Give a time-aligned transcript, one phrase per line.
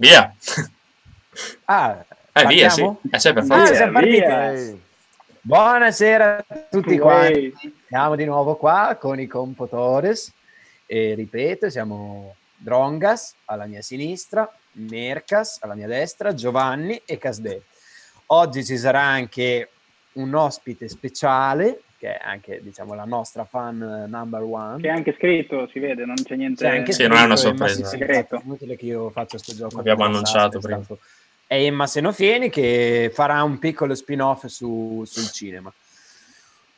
[0.00, 0.34] Via.
[1.66, 2.02] Ah,
[2.32, 2.80] Eh, via, sì.
[3.10, 3.90] Eh, sì, per Ah, forza.
[3.90, 4.16] partiti.
[4.16, 4.74] Via.
[5.42, 7.54] Buonasera a tutti quanti.
[7.86, 10.32] Siamo di nuovo qua con i compotores
[10.86, 17.60] e ripeto, siamo Drongas alla mia sinistra, Mercas alla mia destra, Giovanni e Casdè.
[18.26, 19.70] Oggi ci sarà anche
[20.12, 24.80] un ospite speciale che è anche diciamo la nostra fan number one.
[24.80, 26.64] Che è anche scritto, si vede, non c'è niente.
[26.64, 27.84] C'è anche Sì, non è una sorpresa.
[27.86, 29.78] Sì, è inutile che io faccia questo gioco.
[29.80, 30.82] Abbiamo annunciato prima.
[30.82, 30.98] stato-
[31.46, 35.70] È Emma Senofieni che farà un piccolo spin-off su- sul cinema.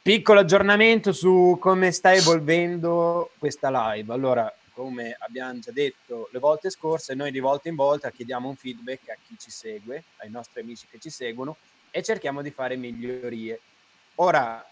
[0.02, 4.12] Piccolo aggiornamento su come sta evolvendo questa live.
[4.12, 8.56] Allora, come abbiamo già detto le volte scorse, noi di volta in volta chiediamo un
[8.56, 11.54] feedback a chi ci segue, ai nostri amici che ci seguono
[11.92, 13.60] e cerchiamo di fare migliorie.
[14.16, 14.66] Ora,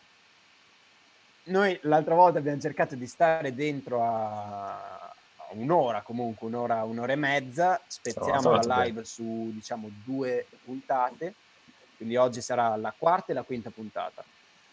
[1.45, 5.13] noi l'altra volta abbiamo cercato di stare dentro a,
[5.53, 8.85] un'ora, comunque un'ora, un'ora e mezza, spezziamo la bene.
[8.85, 11.35] live su diciamo due puntate,
[11.97, 14.25] quindi oggi sarà la quarta e la quinta puntata.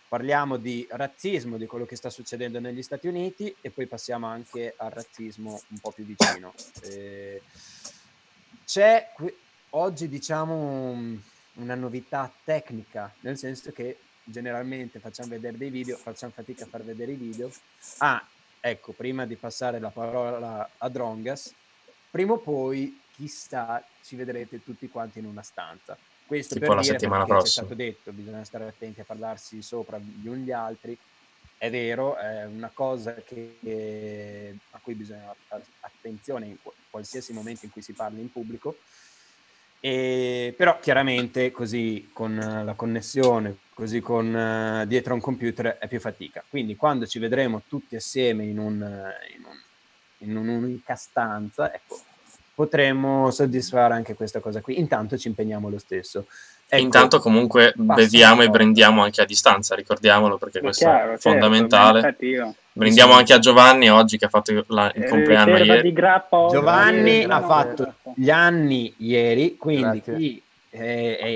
[0.07, 4.73] Parliamo di razzismo, di quello che sta succedendo negli Stati Uniti e poi passiamo anche
[4.77, 6.53] al razzismo un po' più vicino.
[6.83, 7.41] Eh,
[8.63, 9.11] c'è
[9.71, 10.53] oggi diciamo
[10.91, 11.19] un-
[11.55, 16.83] una novità tecnica, nel senso che generalmente facciamo vedere dei video, facciamo fatica a far
[16.83, 17.49] vedere i video.
[17.99, 18.23] Ah,
[18.59, 21.53] ecco, prima di passare la parola a Drongas,
[22.11, 25.97] prima o poi, chissà, ci vedrete tutti quanti in una stanza.
[26.25, 27.47] Questo Tipo per la dire settimana prossima.
[27.47, 30.97] È stato detto, bisogna stare attenti a parlarsi sopra gli uni gli altri.
[31.57, 37.65] È vero, è una cosa che- a cui bisogna fare attenzione in qu- qualsiasi momento
[37.65, 38.77] in cui si parla in pubblico.
[39.89, 45.77] E, però chiaramente così con eh, la connessione, così con eh, dietro a un computer
[45.77, 46.43] è più fatica.
[46.49, 52.01] Quindi quando ci vedremo tutti assieme in, un, eh, in, un- in un'unica stanza, ecco,
[52.53, 54.77] potremo soddisfare anche questa cosa qui.
[54.77, 56.27] Intanto ci impegniamo lo stesso.
[56.69, 58.51] Ecco, Intanto comunque beviamo e po'.
[58.51, 62.15] brendiamo anche a distanza, ricordiamolo perché questo chiaro, è certo, fondamentale.
[62.19, 63.17] io- Brindiamo Sì.
[63.19, 65.87] anche a Giovanni oggi che ha fatto la- il eh, compleanno riserva ieri.
[65.89, 68.13] di grappa oggi, Giovanni eh, ha no, fatto esatto.
[68.17, 70.15] gli anni ieri, quindi Grazie.
[70.17, 71.27] chi è, è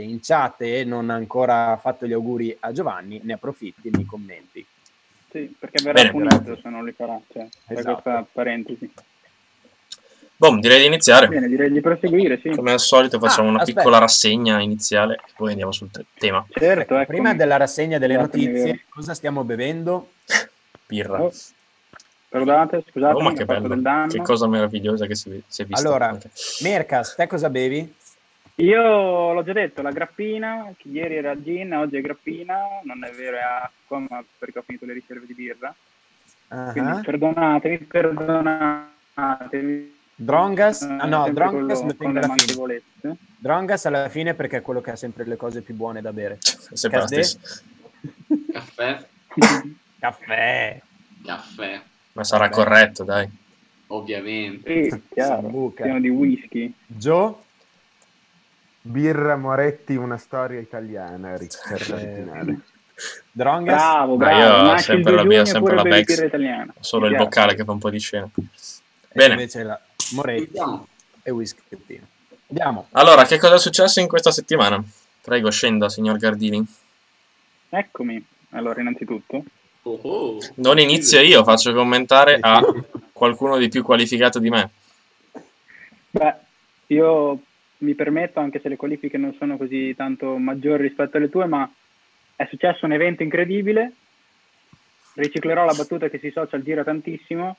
[0.00, 4.64] in chat e non ha ancora fatto gli auguri a Giovanni, ne approfitti nei commenti.
[5.30, 6.62] Sì, perché verrà Bene, punito grazie.
[6.62, 7.18] se non li farà.
[7.32, 8.00] Cioè, per Esatto.
[8.02, 8.90] questa parentesi.
[10.40, 11.26] Boh, direi di iniziare.
[11.26, 12.50] Bene, direi di proseguire, sì.
[12.50, 13.80] Come al solito facciamo Ah, una aspetta.
[13.80, 16.46] piccola rassegna iniziale e poi andiamo sul te- tema.
[16.48, 18.78] Certo, Ecco, prima della rassegna delle Scusatemi, notizie, vero.
[18.88, 20.10] cosa stiamo bevendo?
[20.86, 21.20] Birra.
[21.22, 21.32] Oh,
[22.28, 23.66] Perdonate, scusate, Oh, ma che bello.
[23.68, 24.12] del danno.
[24.12, 25.80] Che cosa meravigliosa che si, si è vista.
[25.88, 26.30] Allora, anche.
[26.60, 27.92] Mercas, te cosa bevi?
[28.56, 33.10] Io l'ho già detto, la grappina, che ieri era gin, oggi è grappina, non è
[33.10, 35.74] vero, è acqua, ma perché ho finito le riserve di birra.
[36.48, 39.96] Ah, Quindi perdonatemi, perdonatemi.
[40.20, 40.82] Drongas?
[40.82, 42.82] Eh, Ah no, Drongas lo- alla fine.
[43.38, 46.38] Drongas alla fine perché è quello che ha sempre le cose più buone da bere.
[46.40, 47.22] Sempre la Casdè?
[47.22, 47.60] stessa.
[48.52, 49.06] Caffè,
[50.00, 50.80] Caffè,
[51.24, 51.80] caffè,
[52.12, 52.54] Ma sarà Vabbè.
[52.54, 53.28] corretto, dai.
[53.88, 54.90] ovviamente.
[54.90, 55.68] Sì, chiaro.
[55.74, 56.72] Pieno di whisky.
[56.86, 57.34] Joe?
[58.80, 62.60] Birra Moretti, una storia italiana, Eh, originale.
[63.30, 63.76] Drongas?
[63.76, 64.40] Bravo, Ma bravo.
[64.40, 66.04] io ho Nasce sempre la 2 mia, sempre la Bex.
[66.06, 66.74] birra italiana.
[66.80, 67.28] Solo Mi il piace.
[67.28, 68.28] boccale che fa un po' di scena.
[68.34, 68.42] E
[69.12, 69.32] Bene.
[69.34, 69.80] invece la
[70.12, 70.58] Moretti
[71.22, 71.62] e whisky.
[72.48, 72.88] Andiamo.
[72.92, 74.82] Allora, che cosa è successo in questa settimana?
[75.20, 76.64] Prego, scenda, signor Gardini.
[77.68, 78.24] Eccomi.
[78.50, 79.44] Allora, innanzitutto,
[79.82, 80.38] Oh, oh.
[80.56, 82.60] Non inizio io, faccio commentare a
[83.12, 84.70] qualcuno di più qualificato di me.
[86.10, 86.34] beh,
[86.88, 87.40] io
[87.78, 91.70] mi permetto, anche se le qualifiche non sono così tanto maggiori rispetto alle tue, ma
[92.36, 93.92] è successo un evento incredibile.
[95.14, 97.56] Riciclerò la battuta che sui social gira tantissimo.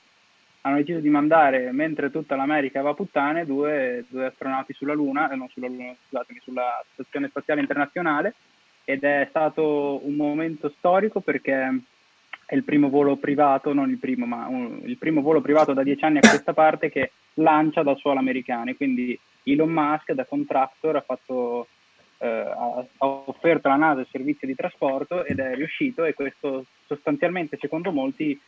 [0.62, 5.30] Hanno deciso di mandare, mentre tutta l'America va a puttane, due, due astronauti sulla Luna,
[5.30, 8.34] eh, non sulla Luna, scusatemi, sulla Stazione Spaziale Internazionale.
[8.84, 11.80] Ed è stato un momento storico perché
[12.44, 15.82] è il primo volo privato, non il primo, ma un- il primo volo privato da
[15.82, 18.74] dieci anni a questa parte che lancia da suolo americane.
[18.74, 21.68] Quindi Elon Musk da contractor ha fatto
[22.22, 27.56] eh, ha, offerto alla NASA il servizio di trasporto ed è riuscito e questo sostanzialmente
[27.58, 28.38] secondo molti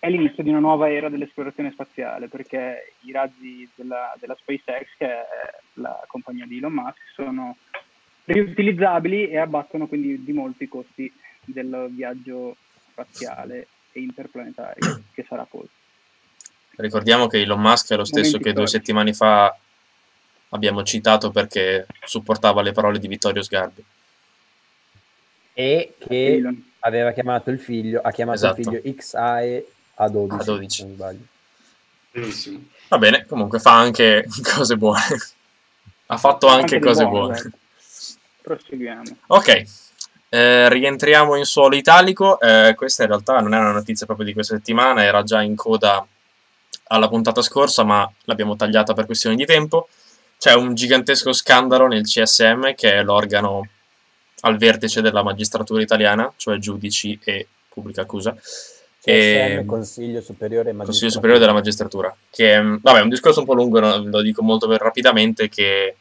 [0.00, 5.06] è l'inizio di una nuova era dell'esplorazione spaziale perché i razzi della, della SpaceX, che
[5.06, 5.26] è
[5.74, 7.58] la compagnia di Elon Musk, sono
[8.24, 11.12] riutilizzabili e abbattono quindi di molto i costi
[11.44, 12.56] del viaggio
[12.90, 15.68] spaziale e interplanetario che sarà poi.
[16.76, 19.54] Ricordiamo che Elon Musk è lo stesso Momenti che due settimane fa
[20.48, 23.84] abbiamo citato perché supportava le parole di Vittorio Sgarbi.
[25.52, 26.70] E che Elon.
[26.78, 28.60] aveva chiamato il figlio, ha chiamato Esatto.
[28.60, 29.66] il figlio XAE
[30.00, 30.68] a 12, A 12.
[30.70, 31.20] se non sbaglio.
[32.10, 32.60] Benissimo.
[32.88, 35.18] Va bene, comunque fa anche cose buone.
[36.06, 37.26] ha fatto anche, cose buone.
[37.40, 37.56] guarda.
[38.42, 39.16] Proseguiamo.
[39.28, 39.62] Ok,
[40.30, 42.40] eh, rientriamo in suolo italico.
[42.40, 45.54] Eh, questa in realtà non è una notizia proprio di questa settimana, era già in
[45.54, 46.04] coda
[46.88, 49.88] alla puntata scorsa, ma l'abbiamo tagliata per questioni di tempo.
[50.38, 53.68] C'è un gigantesco scandalo nel CSM, che è l'organo
[54.40, 58.34] al vertice della magistratura italiana, cioè giudici e pubblica accusa.
[59.00, 60.74] CSM, E- Consiglio Superiore.
[60.76, 64.74] Consiglio Superiore della Magistratura, che vabbè, è un discorso un po' lungo, lo dico molto
[64.76, 65.96] rapidamente, che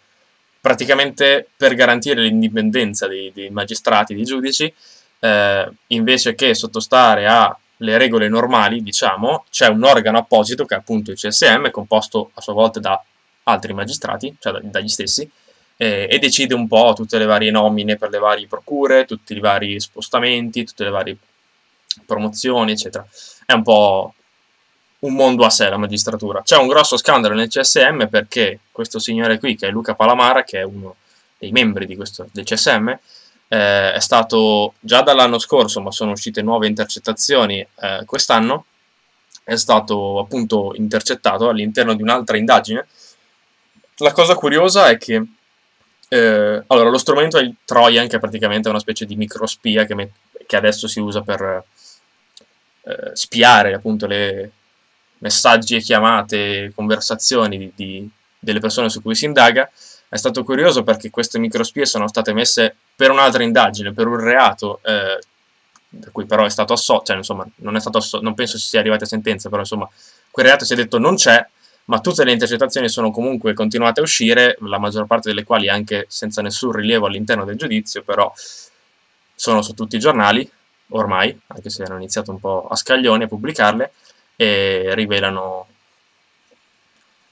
[0.59, 4.71] praticamente per garantire l'indipendenza dei, dei magistrati, dei giudici,
[5.19, 11.11] eh, invece che sottostare alle regole normali, diciamo, c'è un organo apposito che è appunto
[11.11, 13.01] il CSM, composto a sua volta da
[13.43, 15.29] altri magistrati, cioè da- dagli stessi,
[15.77, 19.39] eh, e decide un po' tutte le varie nomine per le varie procure, tutti i
[19.39, 21.17] vari spostamenti, tutte le varie
[22.05, 23.05] promozioni, eccetera.
[23.45, 24.13] È un po'
[24.99, 26.41] un mondo a sé la magistratura.
[26.43, 30.59] C'è un grosso scandalo nel CSM perché questo signore qui, che è Luca Palamara, che
[30.59, 30.95] è uno
[31.37, 32.89] dei membri di questo, del CSM,
[33.47, 38.65] eh, è stato già dall'anno scorso, ma sono uscite nuove intercettazioni eh, quest'anno,
[39.43, 42.85] è stato appunto intercettato all'interno di un'altra indagine.
[43.97, 45.23] La cosa curiosa è che
[46.11, 50.11] eh, allora, lo strumento è il Trojan, che è praticamente una specie di microspia che,
[50.45, 51.63] che adesso si usa per
[52.83, 54.51] eh, spiare appunto le
[55.19, 58.09] messaggi e chiamate, conversazioni di, di-
[58.39, 59.69] delle persone su cui si indaga.
[60.07, 64.79] È stato curioso perché queste microspie sono state messe per un'altra indagine, per un reato,
[64.83, 65.19] eh,
[65.89, 68.67] da cui però è stato assolto, cioè insomma, non è stato assolto, non penso si
[68.67, 69.87] sia arrivati a sentenza, però insomma,
[70.31, 71.45] quel reato si è detto non c'è,
[71.85, 76.05] ma tutte le intercettazioni sono comunque continuate a uscire, la maggior parte delle quali anche
[76.07, 78.31] senza nessun rilievo all'interno del giudizio, però
[79.35, 80.49] sono su tutti i giornali
[80.89, 83.91] ormai, anche se hanno iniziato un po' a scaglioni a pubblicarle,
[84.35, 85.67] e rivelano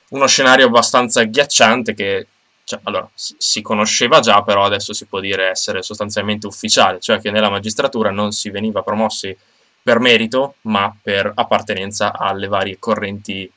[0.09, 2.27] uno scenario abbastanza agghiacciante che
[2.67, 7.31] cioè, allora, si conosceva già, però adesso si può dire essere sostanzialmente ufficiale, cioè che
[7.31, 9.35] nella magistratura non si veniva promossi
[9.81, 13.49] per merito, ma per appartenenza alle varie correnti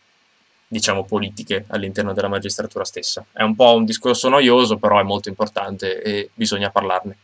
[0.69, 3.25] diciamo, politiche all'interno della magistratura stessa.
[3.33, 7.16] È un po' un discorso noioso, però è molto importante e bisogna parlarne.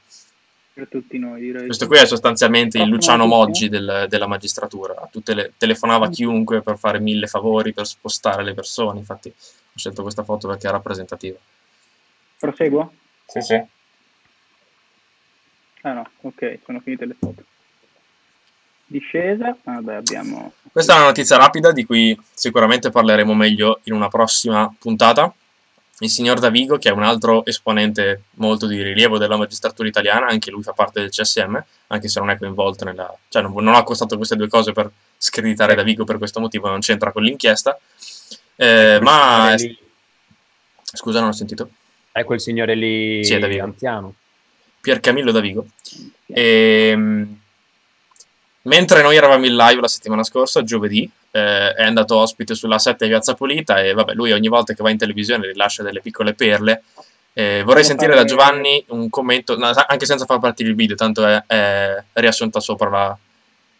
[0.76, 1.64] Per tutti noi, direi.
[1.64, 3.25] Questo qui è sostanzialmente il Luciano.
[3.25, 5.09] Moggi del- della magistratura.
[5.25, 8.99] Le- telefonava a chiunque per fare mille favori, per spostare le persone.
[8.99, 11.38] Infatti ho scelto questa foto perché è rappresentativa.
[12.38, 12.92] Proseguo?
[13.26, 13.54] Sì, sì.
[15.80, 17.42] Ah no, ok, sono finite le foto.
[18.85, 20.52] Discesa, vabbè abbiamo...
[20.71, 25.33] Questa è una notizia rapida di cui sicuramente parleremo meglio in una prossima puntata.
[25.99, 30.50] Il signor Davigo, che è un altro esponente molto di rilievo della magistratura italiana, anche
[30.50, 33.17] lui fa parte del CSM, anche se non è coinvolto nella...
[33.29, 36.81] cioè non, non ha accostato queste due cose per screditare Davigo per questo motivo, non
[36.81, 37.79] c'entra con l'inchiesta.
[38.57, 39.55] Eh, ma...
[39.55, 39.79] Lì-
[40.93, 41.71] Scusa, non ho sentito.
[42.12, 43.65] È quel signore lì Sì, è Davigo.
[43.65, 44.15] anziano.
[44.81, 45.67] Pier Camillo Davigo.
[46.26, 47.38] Ehm,
[48.62, 53.05] mentre noi eravamo in live la settimana scorsa, giovedì, eh, è andato ospite sulla 7
[53.05, 56.33] di Piazza Pulita e vabbè, lui ogni volta che va in televisione rilascia delle piccole
[56.33, 56.83] perle.
[57.35, 61.26] Eh, vorrei sentire da Giovanni un commento, no, anche senza far partire il video, tanto
[61.26, 63.19] è, è riassunta sopra la,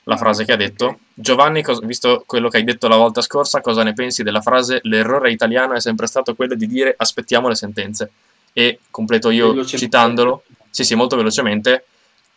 [0.03, 0.99] la frase che ha detto.
[1.15, 4.81] Giovanni, cos- visto quello che hai detto la volta scorsa, cosa ne pensi della frase
[4.83, 8.11] l'errore italiano è sempre stato quello di dire aspettiamo le sentenze?
[8.53, 11.87] E completo io citandolo, sì sì, molto velocemente,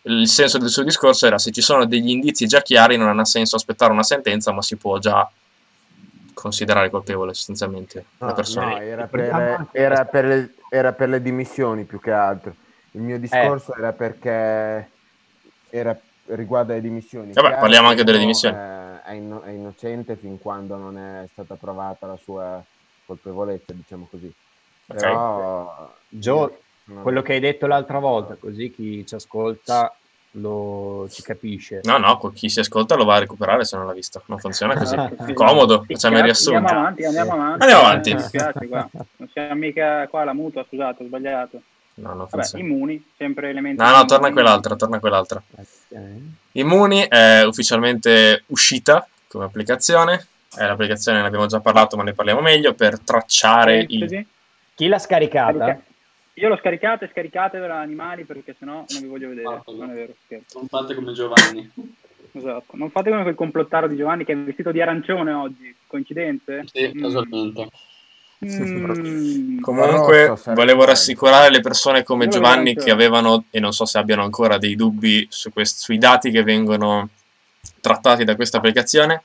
[0.04, 3.26] il senso del suo discorso era se ci sono degli indizi già chiari non ha
[3.26, 5.30] senso aspettare una sentenza, ma si può già
[6.34, 8.70] considerare colpevole sostanzialmente la No, persona.
[8.70, 12.56] no, era, per, era per le, era per le dimissioni più che altro.
[12.92, 14.90] Il mio discorso era perché
[15.70, 17.34] era riguardo alle dimissioni.
[17.34, 18.56] Vabbè, Chiaro parliamo che anche delle dimissioni.
[18.56, 22.64] eh, È, inno- è innocente fin quando non è stata provata la sua
[23.06, 24.32] colpevolezza, diciamo così.
[24.88, 24.96] Ok.
[24.98, 26.60] Però Gio,
[27.02, 29.94] quello che hai detto l'altra volta, così chi ci ascolta
[30.34, 31.82] lo ci capisce.
[31.84, 34.22] No, no, chi si ascolta lo va a recuperare se non l'ha visto.
[34.26, 34.96] Non funziona così.
[35.26, 36.58] Sì, Comodo, sì, facciamo il riassunto.
[36.58, 37.62] Andiamo avanti, andiamo avanti.
[37.62, 38.12] Andiamo avanti.
[38.12, 38.90] Eh, spiace qua.
[38.92, 41.62] Non siamo mica qua la mutua, scusate, ho sbagliato.
[41.96, 43.82] No, non Vabbè, immuni, sempre elementi...
[43.82, 45.42] No, no, torna a quell'altra, torna a quell'altra.
[45.90, 45.98] Eh.
[46.54, 50.28] Immuni è ufficialmente uscita come applicazione.
[50.56, 54.06] È l'applicazione, ne abbiamo già parlato, ma ne parliamo meglio, per tracciare il...
[54.06, 54.28] Parentesi.
[54.76, 55.82] Chi l'ha scaricata?
[56.36, 59.48] Io l'ho scaricato e scaricatevela animali perché sennò non vi voglio vedere.
[59.58, 59.78] Fatelo.
[59.78, 60.60] Non è vero, scherzo.
[60.60, 61.72] Non fate come Giovanni.
[62.32, 62.78] Esatto.
[62.78, 65.76] Non fate come quel complottaro di Giovanni che è vestito di arancione oggi.
[65.88, 66.64] Coincidenze?
[66.72, 67.02] Sì, Mm.
[67.02, 67.68] casualmente.
[68.46, 69.60] Mm.
[69.62, 73.98] Comunque, Rosso volevo rassicurare le persone come Io Giovanni che avevano, e non so se
[73.98, 77.10] abbiano ancora dei dubbi su quest- sui dati che vengono
[77.82, 79.24] trattati da questa applicazione.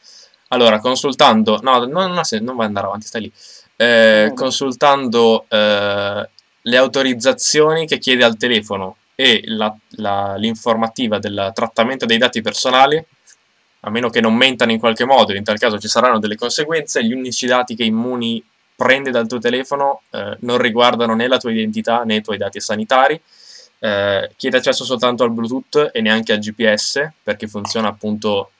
[0.49, 3.33] Allora, consultando, no, non, non non vai ad andare avanti, stai lì.
[3.77, 4.35] Eh, No.
[4.35, 6.29] consultando eh,
[6.67, 9.43] le autorizzazioni che chiede al telefono e
[9.97, 13.03] l'informativa del trattamento dei dati personali,
[13.81, 17.05] a meno che non mentano in qualche modo, in tal caso ci saranno delle conseguenze,
[17.05, 18.43] gli unici dati che Immuni
[18.77, 22.61] prende dal tuo telefono eh, non riguardano né la tua identità né i tuoi dati
[22.61, 23.21] sanitari.
[23.79, 28.51] Eh, chiede accesso soltanto al Bluetooth e neanche al GPS perché funziona appunto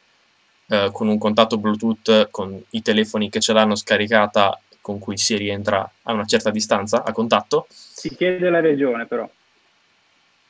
[0.69, 5.37] eh, con un contatto Bluetooth con i telefoni che ce l'hanno scaricata con cui si
[5.37, 7.67] rientra a una certa distanza a contatto.
[7.95, 9.29] Ti chiede la regione, però.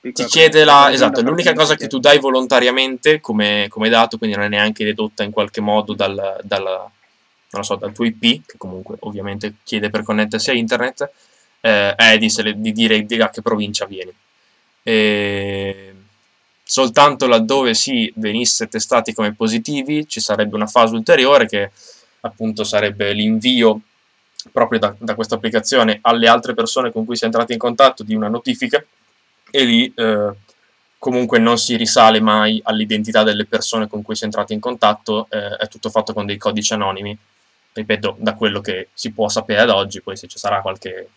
[0.00, 0.92] Ti Piccola chiede la...
[0.92, 4.48] Esatto, è Da l'unica cosa che tu dai volontariamente come, come dato, quindi non è
[4.48, 6.90] neanche dedotta in qualche modo dal, dal- non
[7.50, 11.10] lo so, dal tuo IP, che comunque ovviamente chiede per connettersi a internet,
[11.60, 14.12] eh, è di, di dire di a che provincia vieni.
[14.82, 15.94] E
[16.62, 21.70] soltanto laddove si venisse testati come positivi ci sarebbe una fase ulteriore che
[22.20, 23.80] appunto sarebbe l'invio
[24.52, 28.02] proprio da, da questa applicazione alle altre persone con cui si è entrati in contatto
[28.02, 28.84] di una notifica
[29.50, 30.32] e lì eh,
[30.98, 35.26] comunque non si risale mai all'identità delle persone con cui si è entrati in contatto,
[35.30, 37.16] eh, è tutto fatto con dei codici anonimi,
[37.72, 41.08] ripeto, da quello che si può sapere ad oggi, poi se ci sarà qualche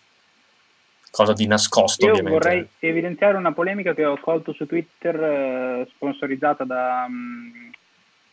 [1.10, 2.38] cosa di nascosto Io ovviamente.
[2.38, 7.70] vorrei evidenziare una polemica che ho colto su Twitter, eh, sponsorizzata da, mm,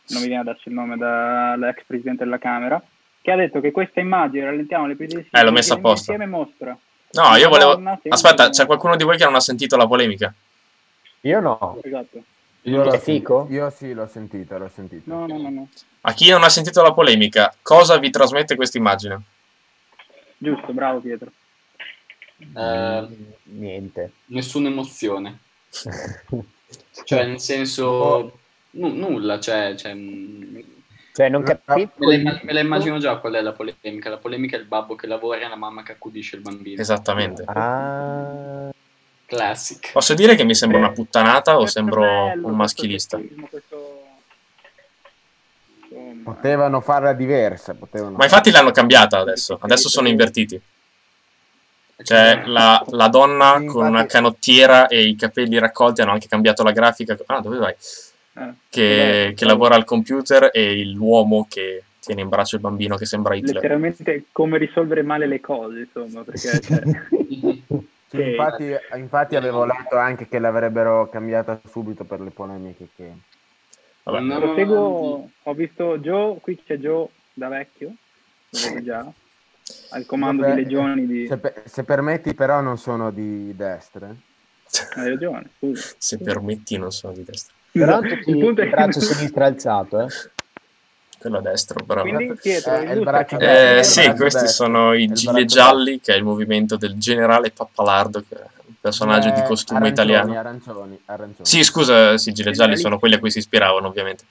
[0.09, 2.83] non mi viene adesso il nome, dall'ex presidente della Camera,
[3.25, 6.11] che ha detto che questa immagine, rallentiamo le prese Eh, l'ho messa apposta.
[6.11, 6.77] insieme mostra.
[7.13, 7.73] No, io volevo...
[7.73, 10.31] donna Aspetta, c'è qualcuno di voi che non ha sentito la polemica?
[11.21, 11.79] Io no.
[11.81, 12.23] Esatto.
[12.61, 13.47] Io, l'ho fico?
[13.49, 15.11] Io sì, l'ho sentita, l'ho sentita.
[15.11, 15.67] No, no, no, no.
[16.01, 19.21] A chi non ha sentito la polemica, cosa vi trasmette questa immagine?
[20.37, 21.31] Giusto, bravo Pietro.
[22.55, 23.07] Eh,
[23.43, 24.11] Niente.
[24.27, 25.39] nessuna emozione.
[27.05, 28.39] Cioè, nel senso,
[28.71, 29.93] nu- nulla, cioè, cioè,
[31.15, 31.91] Cioè, non Me capisco.
[32.07, 34.09] me, la, me la immagino già qual è la polemica.
[34.09, 36.81] La polemica è il babbo che lavora e la mamma che accudisce il bambino.
[36.81, 37.43] Esattamente.
[37.47, 38.69] Ah,
[39.25, 39.91] Classic.
[39.93, 43.17] Posso dire che mi sembra una puttanata o sembro bello, un maschilista?
[43.49, 44.03] questo-
[45.89, 46.33] insomma.
[46.33, 47.73] Potevano farla diversa.
[47.75, 50.59] Potevano Ma infatti l'hanno cambiata adesso, adesso sono invertiti.
[52.03, 56.71] Cioè la, la donna con una canottiera e i capelli raccolti hanno anche cambiato la
[56.71, 57.17] grafica.
[57.27, 57.73] Ah, dove vai?
[58.37, 59.35] Eh, Che, esatto.
[59.35, 63.55] che lavora al computer e l'uomo che tiene in braccio il bambino che sembra Hitler.
[63.55, 66.81] letteralmente come risolvere male le cose, insomma, perché cioè,
[68.07, 73.11] Sì, Che- infatti, infatti avevo letto anche che l'avrebbero cambiata subito per le polemiche che...
[74.03, 74.19] Vabbè.
[74.19, 74.39] No.
[74.39, 77.93] proseguo, ho visto Joe, qui c'è Joe da vecchio,
[78.83, 79.11] già,
[79.89, 81.25] al comando Vabbè, di legioni di...
[81.27, 84.07] Se, per- se permetti però non sono di destra.
[84.09, 84.99] eh.
[84.99, 85.95] Hai ragione, scusa.
[85.97, 87.53] Se permetti, non sono di destra.
[87.83, 88.07] Esatto.
[88.07, 90.07] tutti Il punto è il che- braccio sinistro alzato, eh.
[91.17, 92.01] Quello a destra, però.
[92.01, 94.65] Quindi Pietro, Eh, il braccio che- destro, Eh, sì, questi destro.
[94.65, 98.41] sono i Il gilet braccio gialli, che è il movimento del generale Pappalardo, che è
[98.67, 100.39] un personaggio di Eh, costume arancioni, italiano.
[100.39, 101.47] Arancioni, arancioni.
[101.47, 104.23] Sì, scusa, sì, i gilet gialli sono quelli a cui si ispiravano, ovviamente.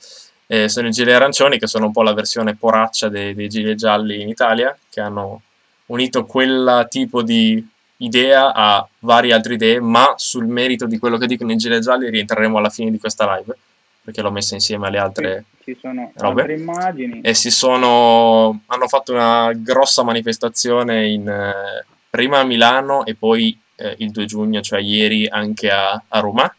[0.47, 3.77] Eh, sono i gilet arancioni, che sono un po' la versione poraccia dei, dei gilet
[3.77, 5.41] gialli in Italia, che hanno
[5.87, 7.67] unito quel tipo di
[8.05, 12.09] idea a varie altre idee, ma sul merito di quello che dicono i gilet gialli
[12.11, 13.57] rientreremo alla fine di questa live,
[14.03, 16.41] perché l'ho messa insieme alle altre Ci sono robe.
[16.43, 17.21] altre immagini.
[17.23, 23.59] e si sono hanno fatto una grossa manifestazione in, eh, prima a Milano e poi
[23.77, 26.55] eh, il 2 giugno, cioè ieri anche a, a Roma.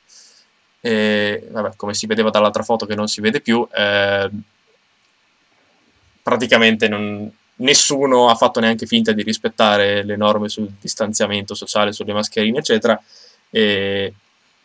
[0.81, 4.29] E, vabbè, come si vedeva dall'altra foto che non si vede più, eh,
[6.21, 12.13] praticamente non- nessuno ha fatto neanche finta di rispettare le norme sul distanziamento sociale, sulle
[12.13, 13.01] mascherine, eccetera.
[13.49, 14.13] E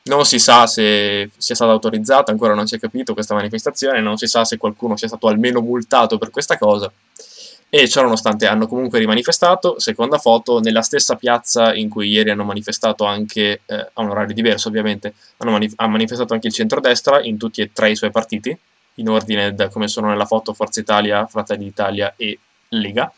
[0.03, 4.17] non si sa se sia stata autorizzata, ancora non si è capito questa manifestazione, non
[4.17, 6.91] si sa se qualcuno sia stato almeno multato per questa cosa.
[7.73, 13.05] E ciononostante hanno comunque rimanifestato, seconda foto, nella stessa piazza in cui ieri hanno manifestato
[13.05, 17.39] anche, eh, a un orario diverso ovviamente, hanno mani- ha manifestato anche il centrodestra in
[17.39, 18.57] tutti e tre i suoi partiti,
[18.95, 22.39] in ordine da come sono nella foto Forza Italia, Fratelli d'Italia e
[22.71, 23.13] Lega.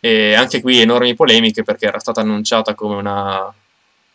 [0.00, 3.52] E anche qui enormi polemiche perché era stata annunciata come una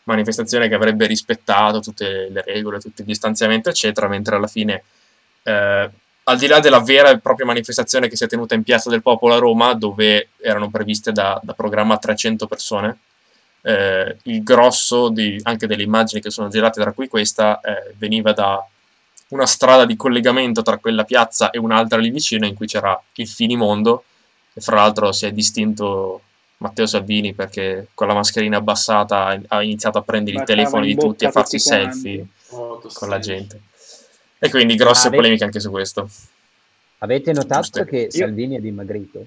[0.03, 4.83] manifestazione che avrebbe rispettato tutte le regole, tutto il distanziamento, eccetera, mentre alla fine,
[5.43, 5.89] eh,
[6.23, 9.01] al di là della vera e propria manifestazione che si è tenuta in Piazza del
[9.01, 12.97] Popolo a Roma, dove erano previste da, da programma 300 persone,
[13.62, 18.33] eh, il grosso di- anche delle immagini che sono girate, tra cui questa, eh, veniva
[18.33, 18.65] da
[19.29, 23.27] una strada di collegamento tra quella piazza e un'altra lì vicino in cui c'era il
[23.27, 24.03] finimondo
[24.57, 26.21] e fra l'altro si è distinto
[26.57, 30.95] Matteo Salvini perché con la mascherina abbassata ha iniziato a prendere i Baciava telefoni di
[30.99, 33.61] tutti e a farsi selfie Foto, con la gente.
[34.39, 35.15] E quindi grosse Ah, beh.
[35.17, 36.09] polemiche anche su questo.
[36.99, 37.83] Avete notato Giusto.
[37.83, 39.25] che Salvini è dimagrito?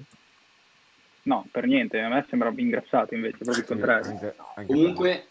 [1.23, 4.09] No, per niente, a me sembra ingrassato invece, proprio il contrario.
[4.09, 5.27] Anche- anche Comunque,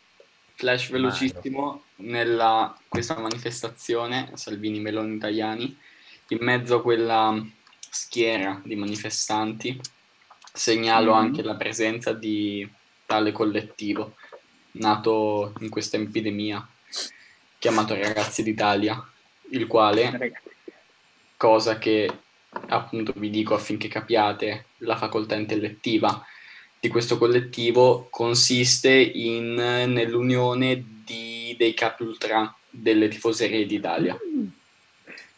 [0.54, 5.76] flash velocissimo, nella questa manifestazione, Salvini Meloni Italiani,
[6.28, 7.44] in mezzo a quella
[7.90, 9.78] schiera di manifestanti,
[10.52, 11.18] segnalo Mhm.
[11.18, 12.66] anche la presenza di
[13.04, 14.14] tale collettivo,
[14.72, 16.66] nato in questa epidemia,
[17.58, 19.04] chiamato Ragazzi d'Italia,
[19.50, 20.32] il quale
[21.36, 22.08] cosa che
[22.68, 26.24] appunto vi dico affinché capiate la facoltà intellettiva
[26.78, 34.16] di questo collettivo consiste in, nell'unione di- dei capi ultra delle tifoserie d'Italia.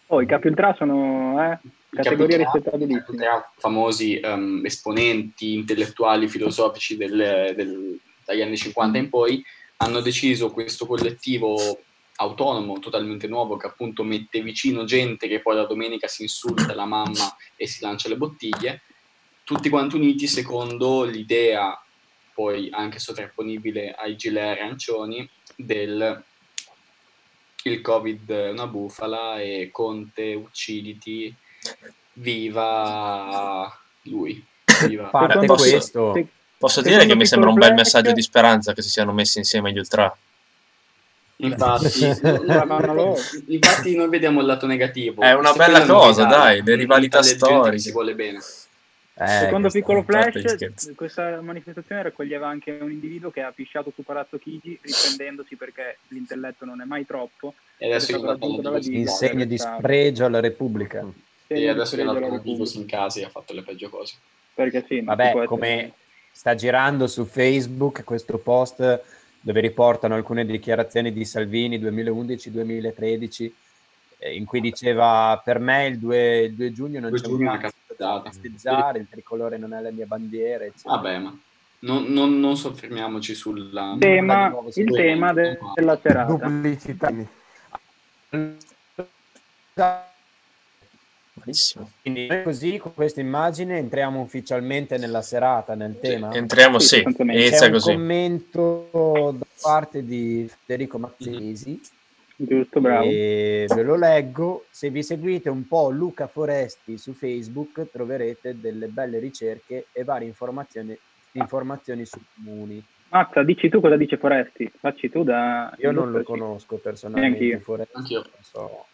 [0.07, 1.59] Oh, i capi ultra sono eh,
[1.95, 3.03] Rispettabilissime.
[3.09, 9.45] ultra famosi ehm, esponenti intellettuali filosofici del- del- dagli anni 50 in poi
[9.77, 11.81] hanno deciso questo collettivo
[12.17, 16.85] autonomo, totalmente nuovo, che appunto mette vicino gente che poi la domenica si insulta la
[16.87, 18.83] mamma e si lancia le bottiglie,
[19.45, 21.79] tutti quanti uniti secondo l'idea,
[22.33, 26.25] poi anche sovrapponibile ai gilet arancioni, del
[27.65, 31.33] il covid è una bufala e Conte ucciditi,
[32.15, 34.45] viva lui.
[34.87, 35.07] Viva.
[35.07, 36.27] A parte posso- questo, Se-
[36.63, 39.73] Posso dire che mi sembra un bel messaggio di speranza che si siano messi insieme
[39.73, 40.17] gli ultra.
[41.39, 42.05] Infatti,
[43.49, 45.23] infatti noi vediamo il lato negativo.
[45.23, 47.79] È una Se bella cosa, dai, le rivalità storiche.
[47.79, 48.39] Si vuole bene.
[49.15, 54.39] eh, Secondo piccolo flash, questa manifestazione raccoglieva anche un individuo che ha pisciato su Palazzo
[54.39, 57.55] Chigi, riprendendosi perché l'intelletto non è mai troppo.
[57.77, 61.05] E adesso È stato in segno di spregio alla Repubblica.
[61.55, 62.79] E adesso con Vivos Repubblica.
[62.81, 64.15] in casa e ha fatto le peggio cose.
[64.55, 65.93] Perché sì, Vabbè, essere- come
[66.31, 69.03] sta girando su Facebook questo post
[69.41, 73.53] dove riportano alcune dichiarazioni di Salvini 2011-2013
[74.19, 77.51] eh, in cui diceva per me il 2, il 2 giugno non 2 c'è giugno
[77.51, 80.95] una festeggiare, il tricolore non è la mia bandiera, eccetera.
[80.95, 81.37] Vabbè, ma
[81.81, 83.97] non, non- non soffermiamoci sulla...
[83.99, 86.33] tema, il tema de- della serata.
[86.33, 87.13] Duplicità.
[91.45, 91.91] Malissimo.
[92.01, 96.33] Quindi così con questa immagine entriamo ufficialmente nella serata, nel tema.
[96.33, 97.93] Entriamo, Sì, sì, inizia un così.
[97.93, 101.81] commento da parte di Federico Mazzesi
[102.37, 103.05] Giusto, bravo.
[103.07, 104.65] e ve lo leggo.
[104.71, 110.29] Se vi seguite un po' Luca Foresti su Facebook troverete delle belle ricerche e varie
[110.29, 110.97] informazioni,
[111.33, 112.83] informazioni su comuni.
[113.11, 114.73] Mazza, dici tu cosa dice Foresti?
[114.75, 115.73] Facci tu da...
[115.81, 117.39] Io non lo conosco personalmente.
[117.39, 117.61] Neanch'io.
[117.63, 118.19] Foresti, Anch'io.
[118.21, 118.87] non so.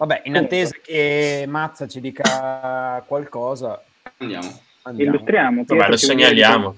[0.00, 3.82] Vabbè, in attesa che Mazza ci dica qualcosa,
[4.16, 4.60] Andiamo.
[4.82, 5.10] andiamo.
[5.12, 5.64] Illustriamo.
[5.66, 6.74] Vabbè, lo segnaliamo,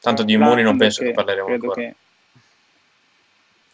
[0.00, 1.86] tanto di immuni non penso che perché parleremo credo ancora.
[1.86, 1.94] che-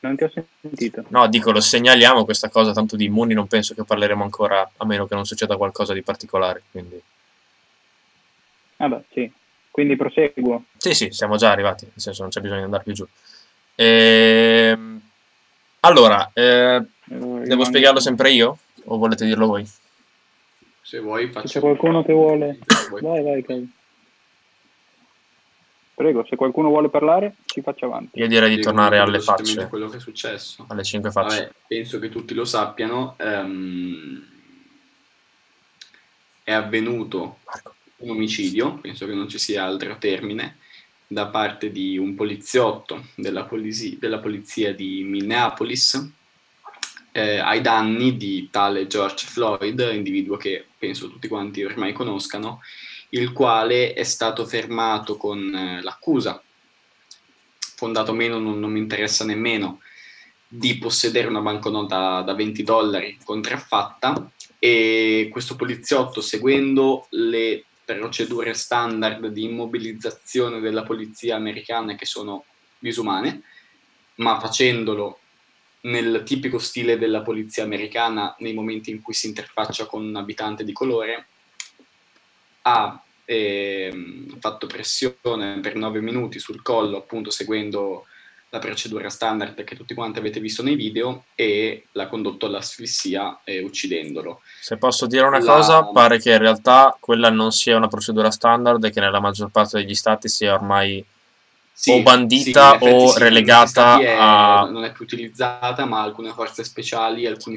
[0.01, 1.05] Non ti ho sentito.
[1.11, 4.85] No, dico, lo segnaliamo questa cosa, tanto di immuni non penso che parleremo ancora, a
[4.85, 6.63] meno che non succeda qualcosa di particolare.
[6.69, 7.01] Quindi...
[8.79, 9.33] Vabbè, sì.
[9.71, 10.65] Quindi proseguo.
[10.77, 13.07] Sì, sì, siamo già arrivati, nel senso non c'è bisogno di andare più giù.
[13.77, 15.01] Ehm,
[15.81, 18.59] Allora, eh, devo spiegarlo sempre io?
[18.91, 19.69] O volete dirlo voi?
[20.81, 21.49] Se vuoi Se faccio...
[21.49, 22.59] c'è qualcuno che vuole...
[22.67, 23.01] Se.
[23.01, 23.73] Vai, vai, Kevin.
[25.95, 28.19] Prego, se qualcuno vuole parlare, ci faccia avanti.
[28.19, 30.65] Io direi di Spiego tornare alle facce, quello che è successo.
[30.69, 31.39] alle cinque facce.
[31.39, 33.17] Vabbè, penso che tutti lo sappiano.
[33.19, 34.27] ehm,
[36.45, 37.75] è avvenuto Marco.
[37.97, 40.57] un omicidio, penso che non ci sia altro termine,
[41.07, 46.11] da parte di un poliziotto della, polisi- della polizia di Minneapolis
[47.19, 52.61] eh, ai danni di tale George Floyd, individuo che penso tutti quanti ormai conoscano,
[53.11, 56.41] il quale è stato fermato con eh, l'accusa,
[57.75, 59.81] fondato o meno non, non mi interessa nemmeno,
[60.47, 69.27] di possedere una banconota da 20 dollari contraffatta e questo poliziotto seguendo le procedure standard
[69.27, 72.45] di immobilizzazione della polizia americana che sono
[72.79, 73.43] disumane,
[74.17, 75.18] ma facendolo
[75.83, 80.65] nel tipico stile della polizia americana nei momenti in cui si interfaccia con un abitante
[80.65, 81.27] di colore,
[82.63, 88.07] ha ehm, fatto pressione per nove minuti sul collo, appunto seguendo
[88.51, 93.63] la procedura standard che tutti quanti avete visto nei video e l'ha condotto all'asfissia eh,
[93.63, 94.41] uccidendolo.
[94.61, 98.31] Se posso dire una La- cosa, pare che in realtà quella non sia una procedura
[98.31, 101.05] standard e che nella maggior parte degli stati sia ormai
[101.81, 106.33] Sì, o bandita effetti o sì, relegata è- a- non è più utilizzata, ma alcune
[106.33, 107.57] forze speciali, alcuni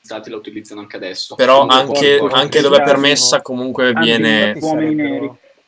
[0.00, 1.36] stati la utilizzano anche adesso.
[1.36, 4.58] Però Quindi anche, può- anche dove è permessa comunque viene,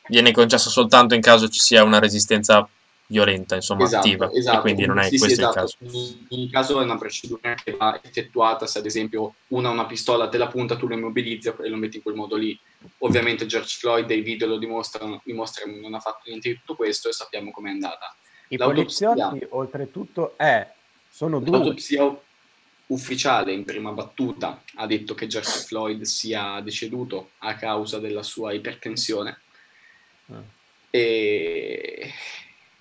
[0.09, 2.67] viene concessa soltanto in caso ci sia una resistenza
[3.11, 4.31] violenta, insomma, Esatto, attiva.
[4.31, 4.57] esatto.
[4.57, 5.59] E quindi non è Sì, sì, questo esatto.
[5.59, 5.97] il caso.
[6.07, 9.85] In ogni caso è una procedura che va effettuata se ad esempio una ha una
[9.87, 12.57] pistola te la punta, tu lo immobilizzi e lo metti in quel modo lì.
[12.99, 16.55] Ovviamente George Floyd e i video lo dimostrano, dimostrano che non ha fatto niente di
[16.59, 18.15] tutto questo e sappiamo com'è andata.
[18.49, 20.67] I L'autopsia- poliziotti, oltretutto, è,
[21.09, 21.57] sono due.
[21.57, 22.15] L'autopsia
[22.87, 28.53] ufficiale in prima battuta ha detto che George Floyd sia deceduto a causa della sua
[28.53, 29.39] ipertensione
[30.31, 30.41] Ah.
[30.91, 32.11] e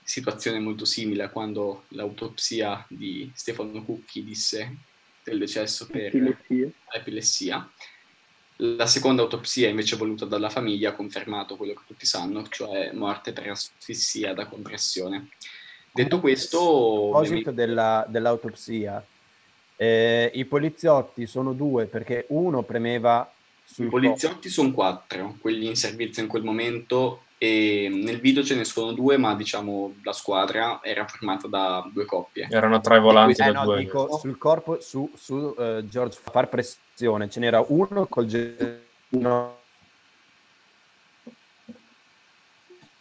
[0.08, 4.74] situazione molto simile a quando l'autopsia di Stefano Cucchi disse
[5.22, 6.70] del decesso per Epilessia.
[6.92, 7.70] epilessia.
[8.60, 13.32] La seconda autopsia invece voluta dalla famiglia ha confermato quello che tutti sanno, cioè morte
[13.34, 15.28] per asfissia da compressione.
[15.92, 19.04] Detto questo, A proposito ovviamente- della- dell'autopsia,
[19.76, 23.30] eh, i poliziotti sono due perché uno premeva
[23.76, 28.64] I poliziotti sono quattro, quelli in servizio in quel momento, e nel video ce ne
[28.64, 32.48] sono due, ma diciamo la squadra era formata da due coppie.
[32.50, 33.78] Erano tre volanti Eh, da no, due.
[33.78, 39.56] dico, sul corpo, su, su eh, George far pressione, ce n'era uno col gettino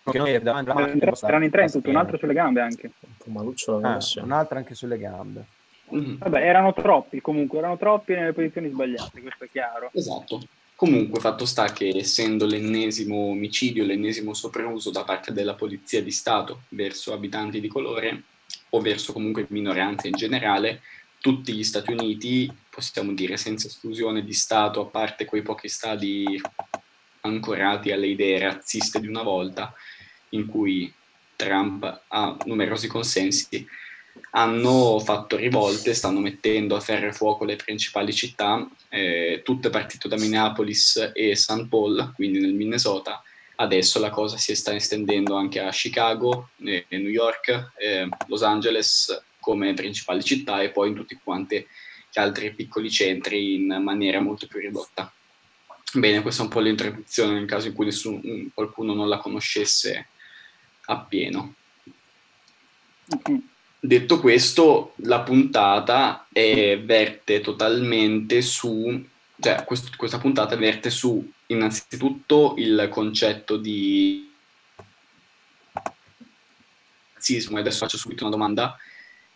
[0.10, 2.92] che noi Erano in tre- erano in tre in tutto, un altro sulle gambe anche.
[3.26, 5.46] Maluccio Ah, un altro anche sulle gambe.
[5.90, 6.18] Mhm.
[6.20, 9.90] Vabbè, erano troppi comunque, erano troppi nelle posizioni sbagliate, questo è chiaro.
[9.94, 10.42] Esatto.
[10.78, 16.66] Comunque, fatto sta che essendo l'ennesimo omicidio, l'ennesimo soprauso da parte della polizia di Stato
[16.70, 18.22] verso abitanti di colore
[18.70, 20.84] o verso comunque minoranze in generale,
[21.20, 26.40] tutti gli Stati Uniti, possiamo dire senza esclusione di Stato, a parte quei pochi stati
[27.22, 29.74] ancorati alle idee razziste di una volta,
[30.30, 30.94] in cui
[31.36, 33.68] Trump ha numerosi consensi,
[34.32, 40.08] hanno fatto rivolte, stanno mettendo a ferro e fuoco le principali città, eh, tutte partite
[40.08, 41.68] da Minneapolis e St.
[41.68, 43.22] Paul, quindi nel Minnesota.
[43.56, 49.24] Adesso la cosa si sta estendendo anche a Chicago, eh, New York, eh, Los Angeles
[49.40, 54.46] come principali città e poi in tutti quanti gli altri piccoli centri in maniera molto
[54.46, 55.12] più ridotta.
[55.94, 58.22] Bene, questa è un po' l'introduzione nel caso in cui nessuno,
[58.54, 60.08] qualcuno non la conoscesse
[60.86, 61.56] appieno.
[63.06, 63.50] Mhm.
[63.88, 69.02] Detto questo, la puntata è- verte totalmente su,
[69.40, 74.30] cioè quest- questa puntata verte su innanzitutto il concetto di
[77.14, 78.76] razzismo, e adesso faccio subito una domanda,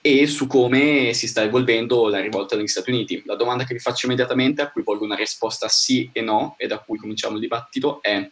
[0.01, 3.23] e su come si sta evolvendo la rivolta negli Stati Uniti.
[3.25, 6.67] La domanda che vi faccio immediatamente, a cui voglio una risposta sì e no, e
[6.67, 8.29] da cui cominciamo il dibattito, è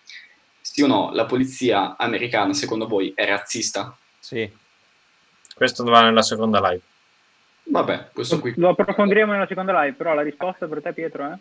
[0.60, 3.98] sì o no, la polizia americana secondo voi è razzista?
[4.20, 4.68] Sì.
[5.60, 6.82] Questo va nella seconda live.
[7.64, 11.38] Vabbè, questo qui Lo approfondiremo nella seconda live, però la risposta per te Pietro è?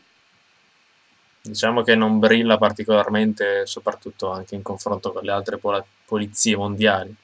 [1.41, 7.15] Diciamo che non brilla particolarmente, soprattutto anche in confronto con le altre pola- polizie mondiali.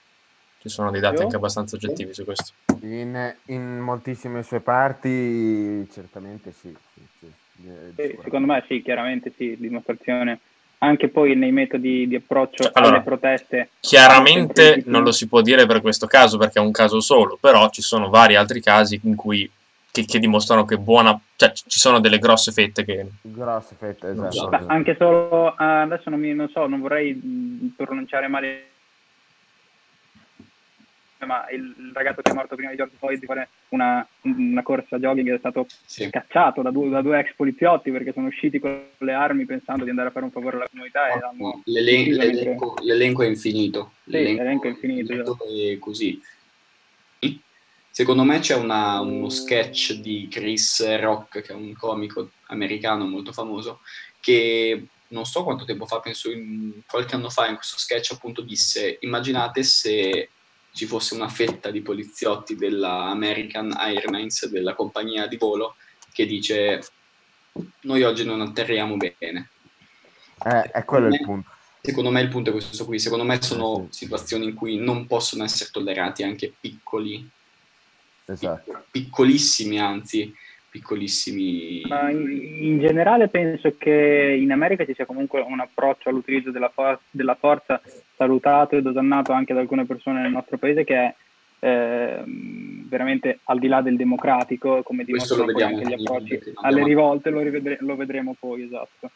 [0.60, 2.52] Ci sono dei dati anche abbastanza oggettivi su questo.
[2.82, 6.72] In, in moltissime sue parti, certamente sì.
[6.94, 7.32] sì, sì.
[7.96, 10.38] Eh, secondo me sì, chiaramente sì, dimostrazione.
[10.84, 13.70] Anche poi nei metodi di approccio Allora, alle proteste.
[13.80, 17.70] Chiaramente non lo si può dire per questo caso perché è un caso solo, però
[17.70, 19.50] ci sono vari altri casi in cui
[19.94, 24.32] che, che dimostrano che buona, cioè ci sono delle grosse fette che Grosse fette, esatto.
[24.32, 24.50] so.
[24.66, 28.70] Anche solo, eh, adesso non, mi, non so, non vorrei mh, pronunciare male,
[31.24, 34.98] ma il, ragazzo che è morto prima di George Floyd di fare una, una corsa
[34.98, 36.08] jogging è stato sì.
[36.10, 39.90] cacciato da due, da due ex poliziotti perché sono usciti con le armi pensando di
[39.90, 41.62] andare a fare un favore alla comunità e hanno...
[41.64, 43.92] L'elen- l'elenco, l'elenco è infinito.
[44.04, 46.20] Sì, l'elenco è infinito, è così.
[47.94, 53.30] Secondo me c'è una- uno sketch di Chris Rock, che è un comico americano molto
[53.30, 53.82] famoso,
[54.18, 58.42] che non so quanto tempo fa, penso in, qualche anno fa, in questo sketch appunto
[58.42, 60.30] disse, immaginate se
[60.74, 65.76] ci fosse una fetta di poliziotti della American Airlines, della compagnia di volo,
[66.12, 66.84] che dice
[67.82, 69.50] noi oggi non atterriamo bene.
[70.44, 71.50] Eh, è quello il punto.
[71.80, 73.98] Secondo me il punto è questo qui, secondo me sono Sì.
[74.04, 77.28] situazioni in cui non possono essere tollerati anche piccoli,
[78.24, 78.84] Esatto.
[78.90, 80.34] piccolissimi anzi,
[80.74, 81.82] piccolissimi...
[81.86, 86.68] Ma in, in generale penso che in America ci sia comunque un approccio all'utilizzo della,
[86.68, 87.80] for- della forza
[88.16, 91.14] salutato ed osannato anche da alcune persone nel nostro paese che è
[91.60, 96.40] ehm, veramente al di là del democratico, come dimostrano lo poi vediamo anche gli approcci
[96.54, 99.10] alle rivolte, lo, rivedre- lo vedremo poi, esatto.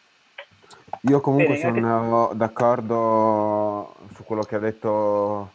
[1.08, 5.54] Io comunque Bene, anche- sono d'accordo su quello che ha detto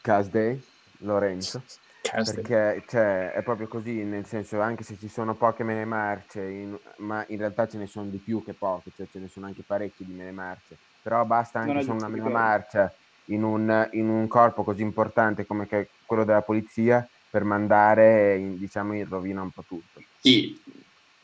[0.00, 0.58] Casday,
[1.00, 1.62] Lorenzo.
[2.10, 6.78] Perché cioè, è proprio così, nel senso anche se ci sono poche mele marce, in,
[6.98, 9.62] ma in realtà ce ne sono di più che poche, cioè ce ne sono anche
[9.66, 12.92] parecchi di mele marce, però basta anche solo una mela marcia
[13.26, 15.68] in un, in un, corpo così importante come
[16.06, 20.02] quello della polizia per mandare in, diciamo in rovina un po' tutto.
[20.20, 20.58] Sì,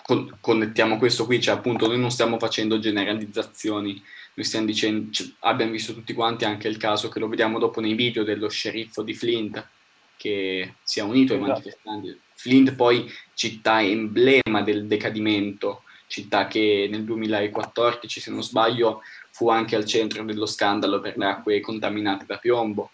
[0.03, 4.03] con, connettiamo questo qui, cioè appunto noi non stiamo facendo generalizzazioni,
[4.35, 7.81] noi stiamo dicendo, cioè, abbiamo visto tutti quanti anche il caso che lo vediamo dopo
[7.81, 9.67] nei video dello sceriffo di Flint
[10.17, 11.53] che si è unito ai esatto.
[11.53, 12.21] manifestanti.
[12.35, 19.01] Flint poi città emblema del decadimento, città che nel 2014, se non sbaglio,
[19.31, 22.91] fu anche al centro dello scandalo per le acque contaminate da piombo.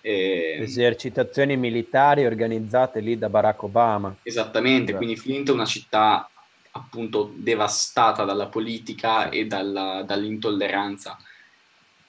[0.00, 4.16] Eh, Esercitazioni militari organizzate lì da Barack Obama.
[4.22, 4.96] Esattamente, esatto.
[4.96, 6.28] quindi Flint è una città
[6.72, 11.18] appunto devastata dalla politica e dalla, dall'intolleranza.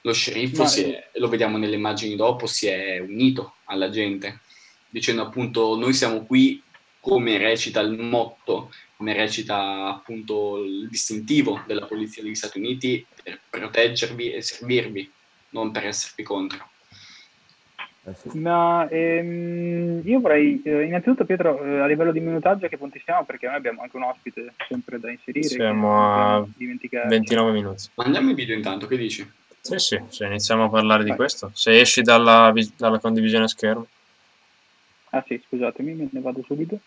[0.01, 0.73] Lo sceriffo, Ma...
[0.73, 4.39] è, lo vediamo nelle immagini dopo, si è unito alla gente,
[4.97, 6.61] dicendo appunto noi siamo qui
[6.99, 13.39] come recita il motto, come recita appunto il distintivo della Polizia degli Stati Uniti per
[13.49, 15.09] proteggervi e servirvi,
[15.51, 16.69] non per esservi contro.
[18.03, 22.77] Eh Ma ehm, io vorrei, eh, innanzitutto Pietro, eh, a livello di minutaggio a che
[22.77, 23.25] punti siamo?
[23.25, 25.47] Perché noi abbiamo anche un ospite sempre da inserire.
[25.47, 27.89] Siamo a 29 minuti.
[27.95, 29.29] Mandiamo il video intanto, che dici?
[29.61, 31.11] Sì, sì, se iniziamo a parlare Vai.
[31.11, 31.51] di questo.
[31.53, 33.87] Se esci dalla, dalla condivisione schermo.
[35.17, 36.79] Ah sì, scusatemi, me ne vado subito.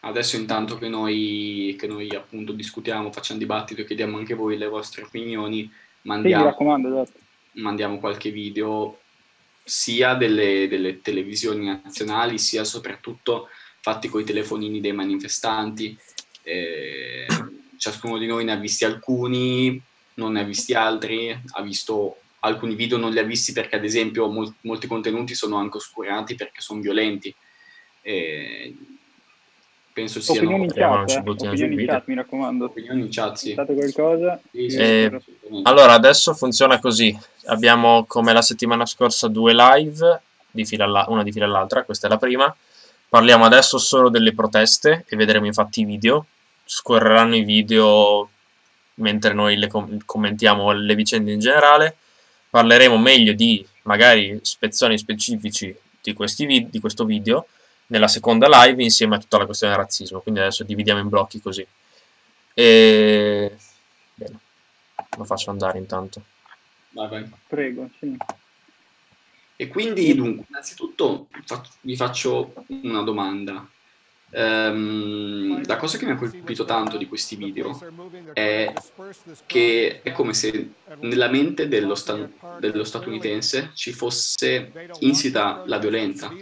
[0.00, 4.66] Adesso intanto che noi, che noi appunto discutiamo, facciamo dibattito e chiediamo anche voi le
[4.66, 5.70] vostre opinioni,
[6.02, 7.18] mandiamo, sì, esatto.
[7.52, 8.98] mandiamo qualche video
[9.64, 13.48] sia delle, delle televisioni nazionali, sia soprattutto
[13.80, 15.96] fatti con i telefonini dei manifestanti.
[16.42, 17.26] Eh,
[17.78, 19.80] ciascuno di noi ne ha visti alcuni,
[20.14, 23.84] non ne ha visti altri, ha visto alcuni video, non li ha visti perché ad
[23.84, 27.34] esempio mol- molti contenuti sono anche oscurati perché sono violenti.
[28.02, 28.74] Eh,
[29.92, 30.40] penso siano...
[30.40, 31.30] Opinioni in chat, eh?
[31.30, 32.64] Opinioni in chat, mi raccomando.
[32.66, 33.54] Opinioni in chat, sì.
[33.54, 34.40] qualcosa?
[34.50, 35.20] Sì, sì, eh,
[35.62, 37.16] allora, adesso funziona così.
[37.46, 42.10] Abbiamo come la settimana scorsa due live, di fila una di fila all'altra, questa è
[42.10, 42.54] la prima.
[43.08, 46.26] Parliamo adesso solo delle proteste e vedremo infatti i video.
[46.64, 48.28] Scorreranno i video
[48.94, 51.96] mentre noi le com commentiamo le vicende in generale.
[52.48, 57.46] Parleremo meglio di magari spezzoni specifici di, di questo video
[57.86, 60.20] nella seconda live insieme a tutta la questione del razzismo.
[60.20, 61.66] Quindi adesso dividiamo in blocchi così.
[62.54, 63.56] E...
[64.14, 64.38] Bene,
[65.16, 66.22] lo faccio andare intanto.
[66.90, 67.30] Vai, vai.
[67.46, 68.16] Prego, sì.
[69.56, 71.28] E quindi, dunque, innanzitutto
[71.82, 73.66] vi faccio una domanda.
[74.34, 77.78] Um, la cosa che mi ha colpito tanto di questi video
[78.32, 78.72] è
[79.44, 86.32] che è come se nella mente dello, sta- dello statunitense ci fosse insita la violenza.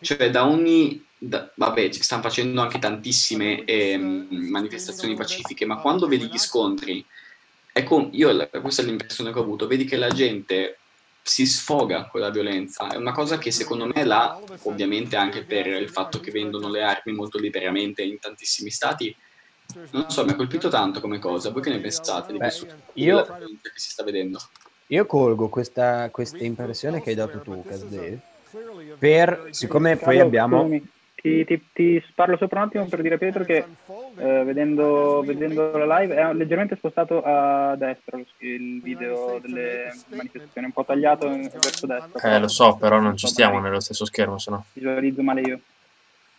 [0.00, 1.04] Cioè da ogni...
[1.20, 7.04] Da, vabbè, ci stanno facendo anche tantissime eh, manifestazioni pacifiche, ma quando vedi gli scontri,
[7.72, 10.78] ecco, io questa è l'impressione che ho avuto, vedi che la gente
[11.28, 12.88] si sfoga con la violenza.
[12.88, 16.82] È una cosa che secondo me là, ovviamente anche per il fatto che vendono le
[16.82, 19.14] armi molto liberamente in tantissimi stati,
[19.90, 21.50] non so, mi ha colpito tanto come cosa.
[21.50, 22.66] Voi che ne pensate di questo?
[22.94, 24.40] Io, che si sta vedendo?
[24.86, 28.20] Io colgo questa, questa impressione che hai dato tu, Casdale,
[28.98, 30.80] per, siccome poi abbiamo...
[31.20, 33.64] Ti, ti, ti, parlo sopra un attimo per dire a Pietro che
[34.18, 40.72] eh, vedendo, vedendo, la live è leggermente spostato a destra il video delle manifestazioni, un
[40.72, 42.36] po' tagliato verso destra.
[42.36, 44.64] Eh, lo so, però non ci stiamo nello stesso schermo, se no.
[44.72, 45.60] Visualizzo male io.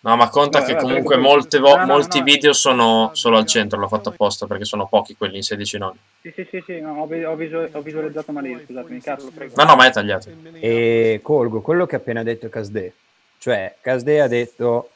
[0.02, 3.36] No, ma conta vabbè, che comunque molte vo- no, no, molti no, video sono solo
[3.36, 6.00] al centro, l'ho fatto apposta perché sono pochi quelli in 16 noni.
[6.22, 9.56] Sì, sì, sì, sì ho, ho, visu- ho, visualizzato male io, scusatemi, Carlo, prego.
[9.58, 10.32] No, no, ma è tagliato.
[10.54, 12.94] E colgo quello che ha appena detto Casde.
[13.40, 14.92] Cioè, Casde ha detto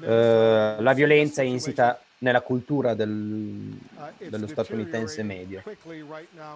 [0.00, 3.78] eh, la violenza è insita nella cultura del,
[4.16, 5.62] dello statunitense medio.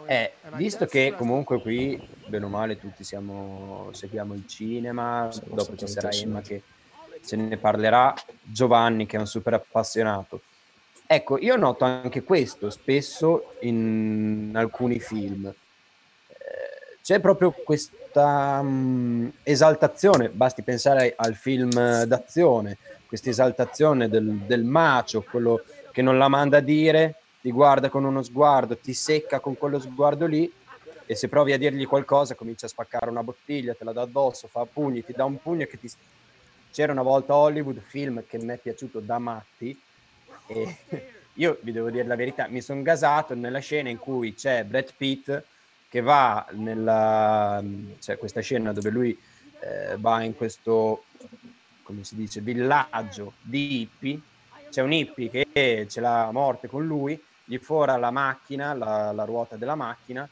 [0.07, 5.87] Eh, visto che comunque qui, bene o male, tutti siamo, seguiamo il cinema, dopo ci
[5.87, 6.63] sarà Emma che
[7.25, 10.41] ce ne parlerà, Giovanni che è un super appassionato.
[11.07, 15.47] Ecco, io noto anche questo spesso in alcuni film.
[15.47, 16.35] Eh,
[17.03, 17.55] c'è proprio
[18.09, 26.01] questa um, esaltazione, basti pensare al film d'azione, questa esaltazione del, del macio, quello che
[26.01, 30.27] non la manda a dire, ti guarda con uno sguardo, ti secca con quello sguardo
[30.27, 30.51] lì
[31.05, 34.49] e se provi a dirgli qualcosa comincia a spaccare una bottiglia, te la dà addosso,
[34.49, 35.91] fa pugni, ti dà un pugno che ti...
[36.71, 39.79] C'era una volta Hollywood, film che mi è piaciuto da matti
[40.47, 40.77] e
[41.35, 44.93] io vi devo dire la verità, mi sono gasato nella scena in cui c'è Brad
[44.97, 45.43] Pitt
[45.89, 47.63] che va nella...
[47.99, 49.19] c'è questa scena dove lui
[49.61, 51.05] eh, va in questo
[51.89, 54.21] come si dice, villaggio di hippie,
[54.69, 59.11] c'è un hippie che ce l'ha a morte con lui, gli fora la macchina, la,
[59.13, 60.29] la ruota della macchina,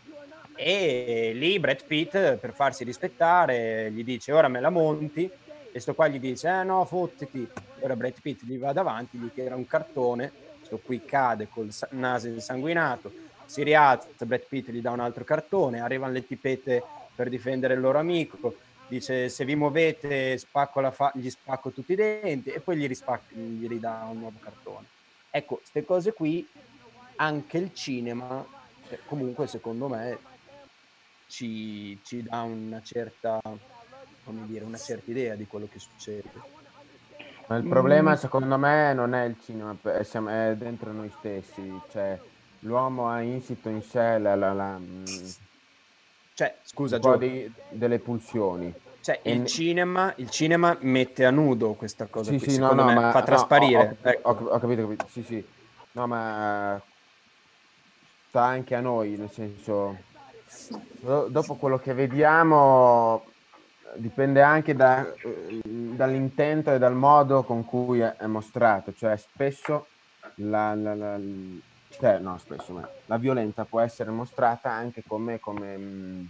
[0.55, 5.31] e lì Brad Pitt per farsi rispettare gli dice ora me la monti.
[5.73, 7.47] E sto qua gli dice eh no fottiti.
[7.81, 12.29] Ora Brad Pitt gli va davanti gli tira un cartone sto qui cade col naso
[12.29, 13.13] insanguinato
[13.47, 16.83] si rialza Brad Pitt gli dà un altro cartone arrivano le tipette
[17.15, 18.57] per difendere il loro amico
[18.89, 22.87] dice se vi muovete spacco la fa- gli spacco tutti i denti e poi gli,
[22.87, 24.89] rispac- gli ridà un nuovo cartone
[25.31, 26.47] ecco queste cose qui
[27.17, 28.45] anche il cinema
[28.91, 30.19] eh, comunque secondo me
[31.27, 33.39] ci, ci dà una certa,
[34.25, 36.31] come dire, una certa idea di quello che succede.
[37.49, 38.15] Ma il problema mm.
[38.15, 42.19] secondo me non è il cinema, è, dentro noi stessi, cioè
[42.61, 45.05] l'uomo ha insito in sé la, la, la mm,
[46.35, 48.73] cioè, scusa, un di, delle pulsioni.
[49.01, 49.47] Cioè, il, e...
[49.47, 53.23] cinema, il cinema mette a nudo questa cosa sì, qui, sì, no, no, ma, fa
[53.23, 53.97] trasparire.
[54.03, 55.47] No, ho, ho, ho, capito, ho, capito, sì, sì.
[55.93, 56.81] No, ma
[58.29, 59.97] sta anche a noi, nel senso
[61.29, 63.25] dopo quello che vediamo
[63.95, 65.07] dipende anche da,
[65.65, 69.87] dall'intento e dal modo con cui è, è mostrato, cioè spesso
[70.37, 71.19] la, la, la,
[71.99, 76.29] cioè, no, spesso, ma la violenza può essere mostrata anche come, come,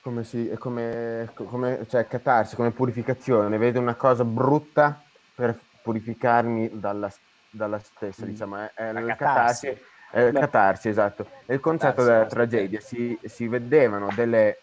[0.00, 3.56] come, si, come, come cioè, catarsi, come purificazione.
[3.58, 5.02] Vedo una cosa brutta
[5.34, 7.12] per purificarmi dalla,
[7.50, 8.28] dalla stessa, mm.
[8.28, 11.26] diciamo, è, è la catarsi eh, catarsi, esatto.
[11.46, 14.58] E il concetto della tragedia si, si vedevano delle,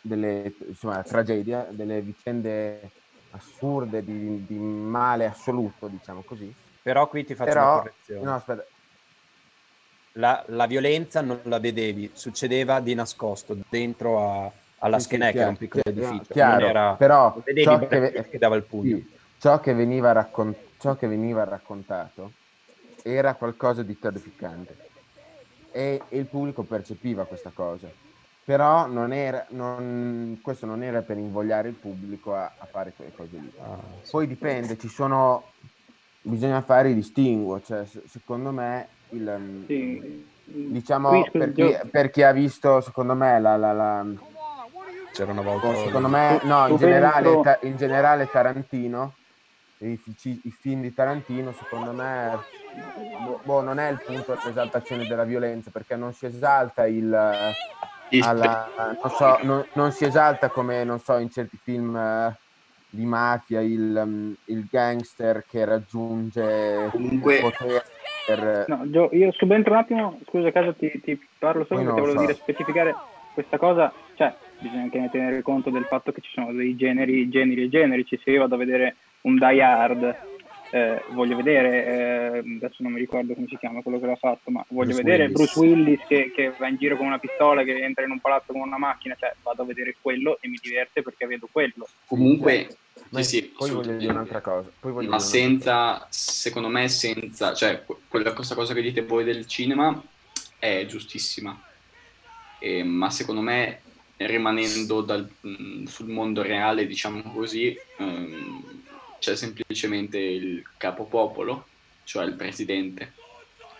[0.00, 2.90] delle insomma, tragedie, delle vicende
[3.32, 6.52] assurde di, di, male assoluto, diciamo così.
[6.82, 8.24] Però qui ti faccio Però, una correzione.
[8.24, 8.66] No, aspetta.
[10.14, 15.38] La, la, violenza non la vedevi, succedeva di nascosto dentro a, alla sì, Schenecchia, sì,
[15.38, 16.32] era un piccolo chiaro, edificio.
[16.32, 18.96] Chiaro, era, però ciò che, che, dava il pugno.
[18.96, 22.32] Sì, ciò, che veniva raccon- ciò che veniva raccontato
[23.02, 24.76] era qualcosa di terrificante
[25.72, 27.88] e, e il pubblico percepiva questa cosa.
[28.44, 33.12] Però non era, non, questo non era per invogliare il pubblico a, a fare quelle
[33.12, 33.52] cose lì.
[33.58, 33.78] Ah.
[34.10, 35.52] Poi dipende, ci sono,
[36.22, 40.26] bisogna fare i distinguo, cioè secondo me il, mm, sì.
[40.44, 44.06] diciamo per chi, per chi, ha visto secondo me la, la, la
[45.12, 49.14] c'era una volta secondo me no in generale, in generale Tarantino
[49.78, 52.38] i, i, film di Tarantino secondo me
[53.24, 57.12] boh, boh, non è il punto dell'esaltazione della violenza perché non si esalta il,
[58.20, 58.68] alla,
[59.02, 62.34] non, so, non, non, si esalta come non so in certi film uh,
[62.90, 67.84] di mafia il, um, il, gangster che raggiunge comunque il potere
[68.26, 68.64] per...
[68.66, 72.26] no, Gio, io subentro un attimo scusa caso ti, ti parlo solo perché volevo so.
[72.26, 72.94] dire specificare
[73.32, 77.64] questa cosa cioè bisogna anche tenere conto del fatto che ci sono dei generi generi
[77.64, 80.16] e generi se io vado a vedere un Die Hard
[80.70, 84.50] eh, voglio vedere, eh, adesso non mi ricordo come si chiama quello che l'ha fatto,
[84.50, 85.36] ma voglio Bruce vedere Willis.
[85.36, 88.52] Bruce Willis che, che, va in giro con una pistola, che entra in un palazzo
[88.52, 91.88] con una macchina, cioè vado a vedere quello e mi diverte perché vedo quello.
[92.06, 92.76] Comunque,
[93.10, 94.70] ma sì, poi voglio dire un'altra cosa.
[94.80, 100.00] ma senza, secondo me, senza, cioè quella cosa, cosa che dite voi del cinema
[100.58, 101.60] è giustissima,
[102.60, 103.80] eh, ma secondo me
[104.18, 105.28] rimanendo dal,
[105.86, 108.82] sul mondo reale, diciamo così, ehm,
[109.20, 111.66] c'è semplicemente il capopopolo,
[112.04, 113.12] cioè il presidente,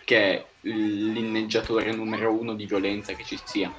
[0.05, 3.73] che è l'inneggiatore numero uno di violenza che ci sia.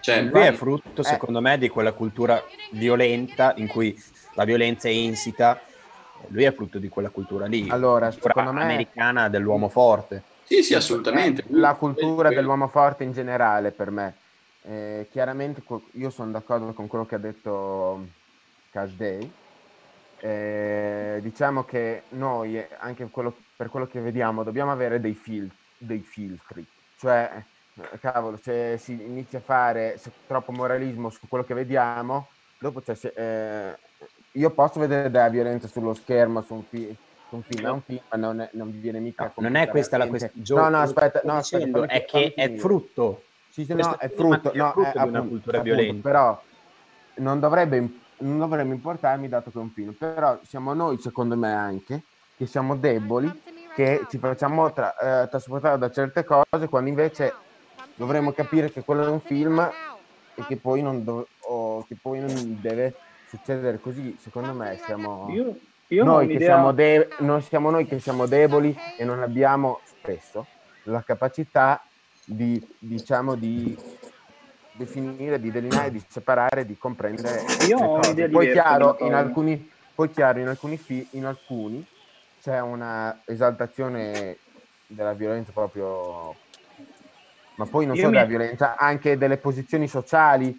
[0.00, 1.04] Cioè, lui è frutto, eh.
[1.04, 2.40] secondo me, di quella cultura
[2.72, 4.00] violenta in cui
[4.34, 5.60] la violenza è insita.
[6.28, 8.62] Lui è frutto di quella cultura lì, allora, secondo me...
[8.62, 10.22] americana dell'uomo forte.
[10.44, 11.44] Sì, sì, assolutamente.
[11.48, 14.14] La cultura dell'uomo forte in generale per me.
[14.62, 15.62] Eh, chiaramente
[15.92, 18.06] io sono d'accordo con quello che ha detto
[18.70, 19.30] Cash Day,
[20.20, 26.00] eh, diciamo che noi, anche quello, per quello che vediamo, dobbiamo avere dei, fil- dei
[26.00, 26.66] filtri.
[26.96, 27.44] Cioè,
[27.92, 32.94] eh, cavolo, se si inizia a fare troppo moralismo su quello che vediamo, dopo cioè,
[32.94, 33.78] se, eh,
[34.32, 36.96] io posso vedere della violenza sullo schermo su un, fi-
[37.28, 39.24] su un film, è un film, ma non, è, non viene mica...
[39.24, 40.44] No, non è questa la questione.
[40.48, 43.24] No, no, aspetta, no, aspetta è che è frutto.
[43.48, 46.08] Sì, sì, no, è frutto, no, è, di una cultura violenta.
[46.08, 46.44] Però
[47.18, 51.52] non dovrebbe non dovremmo importarmi dato che è un film, però siamo noi, secondo me
[51.52, 52.04] anche,
[52.36, 53.30] che siamo deboli,
[53.74, 57.32] che ci facciamo tra, eh, trasportare da certe cose, quando invece
[57.96, 61.28] dovremmo capire che quello è un film e che poi non, do-
[61.86, 62.94] che poi non deve
[63.28, 64.16] succedere così.
[64.18, 65.28] Secondo me siamo...
[65.30, 65.56] Io,
[65.88, 70.46] io noi, che siamo de- non siamo noi che siamo deboli e non abbiamo spesso
[70.84, 71.80] la capacità
[72.24, 73.76] di, diciamo, di
[74.76, 77.42] definire, di delineare, di separare, di comprendere.
[77.60, 81.84] Io ho un'idea poi chiaro, in alcuni, poi chiaro, in alcuni, fi- in alcuni
[82.40, 84.36] c'è una esaltazione
[84.86, 86.34] della violenza proprio,
[87.56, 88.14] ma poi non solo mi...
[88.14, 90.58] della violenza, anche delle posizioni sociali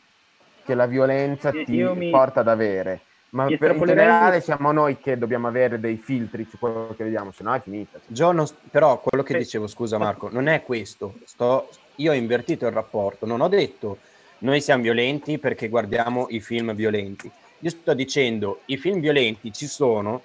[0.66, 2.10] che la violenza ti mi...
[2.10, 3.02] porta ad avere.
[3.30, 7.32] Ma per in generale siamo noi che dobbiamo avere dei filtri su quello che vediamo,
[7.32, 8.00] se no è finita.
[8.08, 11.16] John, però quello che dicevo, scusa Marco, non è questo.
[11.26, 14.00] Sto, io ho invertito il rapporto, non ho detto
[14.40, 17.30] noi siamo violenti perché guardiamo i film violenti.
[17.60, 20.24] Io sto dicendo i film violenti ci sono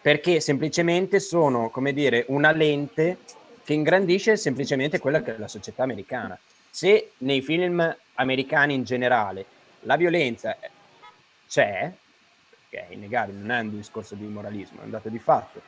[0.00, 3.18] perché semplicemente sono, come dire, una lente
[3.64, 6.38] che ingrandisce semplicemente quella che è la società americana.
[6.68, 9.46] Se nei film americani in generale
[9.80, 10.54] la violenza
[11.48, 11.90] c'è,
[12.68, 15.62] che è innegabile, non è un discorso di moralismo, è un dato di fatto.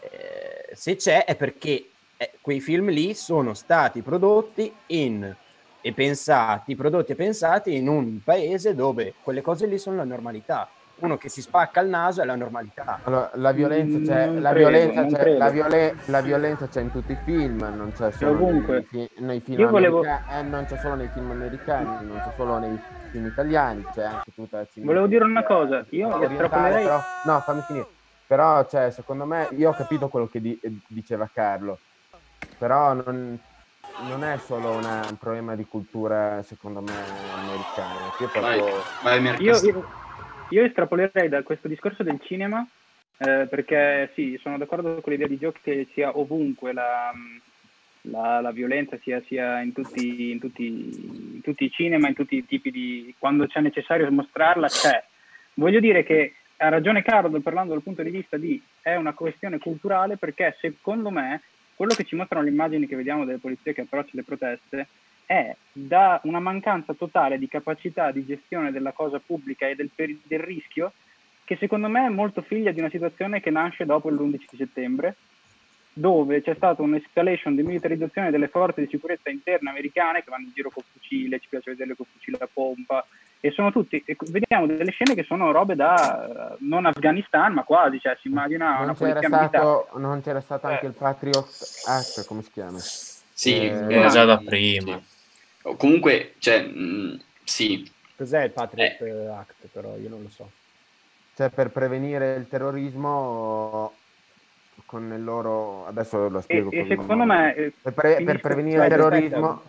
[0.00, 1.90] Eh, se c'è è perché
[2.22, 5.34] eh, quei film lì sono stati prodotti in
[5.80, 10.68] e pensati, prodotti e pensati in un paese dove quelle cose lì sono la normalità.
[10.96, 13.00] Uno che si spacca il naso è la normalità.
[13.04, 17.12] Allora, la violenza c'è, la, credo, violenza c'è la, viole, la, violenza c'è, in tutti
[17.12, 18.86] i film, non c'è solo Ovunque.
[18.90, 20.04] Nei, nei film volevo...
[20.04, 22.78] eh, non c'è solo nei film americani, non c'è solo nei
[23.12, 24.92] film italiani, c'è anche tutta la cinema.
[24.92, 26.82] Volevo dire una cosa, io estrapolerei...
[26.84, 27.86] Però, no, fammi finire.
[28.26, 31.78] Però, cioè, secondo me, io ho capito quello che di, diceva Carlo,
[32.60, 33.38] però non,
[34.06, 36.92] non è solo una, un problema di cultura, secondo me,
[37.34, 38.12] americana.
[38.20, 38.82] Io, proprio...
[39.02, 39.88] vai, vai, io, io,
[40.50, 42.62] io estrapolerei da questo discorso del cinema,
[43.16, 47.10] eh, perché sì, sono d'accordo con l'idea di Gio che sia ovunque la
[48.02, 52.36] la, la violenza sia, sia in, tutti, in, tutti, in, tutti, i cinema, in tutti
[52.36, 53.14] i tipi di...
[53.18, 55.04] quando c'è necessario mostrarla c'è.
[55.54, 59.58] Voglio dire che ha ragione Carlo parlando dal punto di vista di è una questione
[59.58, 61.42] culturale perché secondo me
[61.80, 64.86] quello che ci mostrano le immagini che vediamo delle polizie che approcciano le proteste
[65.24, 70.40] è da una mancanza totale di capacità di gestione della cosa pubblica e del, del
[70.40, 70.92] rischio
[71.42, 75.16] che secondo me è molto figlia di una situazione che nasce dopo l'11 settembre
[75.92, 80.52] dove c'è stata un'escalation di militarizzazione delle forze di sicurezza interne americane che vanno in
[80.54, 83.04] giro con fucile, ci piace vederle con fucile a pompa,
[83.42, 87.98] e sono tutti, e vediamo delle scene che sono robe da non Afghanistan, ma quasi,
[87.98, 90.72] cioè si immagina non una polizia stato, Non c'era stato eh.
[90.72, 91.48] anche il Patriot
[91.86, 92.78] Act, come si chiama?
[92.78, 95.00] Sì, eh, eh, già da prima.
[95.00, 95.74] Sì.
[95.76, 97.90] Comunque, cioè, mh, mm, sì.
[98.14, 99.26] Cos'è il Patriot eh.
[99.28, 99.96] Act, però?
[99.96, 100.50] Io non lo so.
[101.34, 103.94] Cioè, per prevenire il terrorismo
[104.90, 108.82] con il loro adesso lo spiego e, e secondo me eh, per, pre, per prevenire
[108.82, 109.62] il terrorismo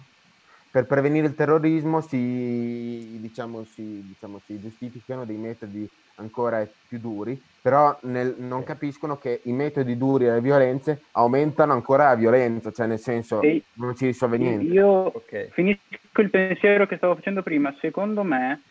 [0.71, 7.39] per prevenire il terrorismo si diciamo, si, diciamo, si giustificano dei metodi ancora più duri
[7.61, 12.71] però nel, non capiscono che i metodi duri e le violenze aumentano ancora la violenza
[12.71, 14.73] cioè nel senso e non ci risolve niente.
[14.73, 15.49] io okay.
[15.51, 17.73] finisco il pensiero che stavo facendo prima.
[17.79, 18.61] Secondo me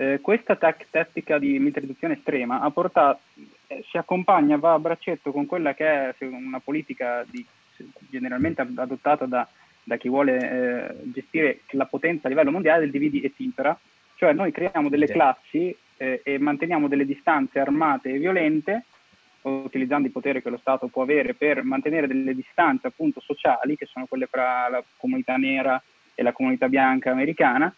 [0.00, 3.18] eh, questa tac- tattica di militarizzazione estrema ha portato,
[3.66, 7.44] eh, si accompagna, va a braccetto con quella che è una politica di,
[8.08, 9.46] generalmente adottata da,
[9.82, 13.76] da chi vuole eh, gestire la potenza a livello mondiale del dividi e timpera,
[14.14, 18.84] cioè noi creiamo delle classi eh, e manteniamo delle distanze armate e violente
[19.42, 23.86] utilizzando il potere che lo Stato può avere per mantenere delle distanze appunto sociali, che
[23.86, 25.82] sono quelle fra la comunità nera
[26.14, 27.72] e la comunità bianca americana,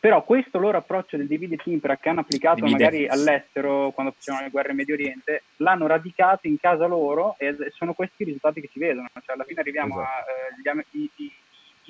[0.00, 2.72] però questo loro approccio del divide e impera che hanno applicato divide.
[2.72, 7.56] magari all'estero quando facevano le guerre in Medio Oriente, l'hanno radicato in casa loro e
[7.74, 9.08] sono questi i risultati che si vedono.
[9.12, 10.30] Cioè, alla fine arriviamo esatto.
[10.64, 11.32] ai eh,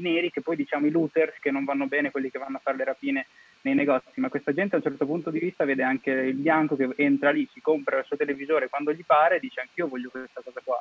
[0.02, 2.76] neri, che poi diciamo i looters, che non vanno bene, quelli che vanno a fare
[2.76, 3.26] le rapine
[3.62, 6.76] nei negozi, ma questa gente a un certo punto di vista vede anche il bianco
[6.76, 10.10] che entra lì, si compra il suo televisore quando gli pare e dice anch'io voglio
[10.10, 10.80] questa cosa qua.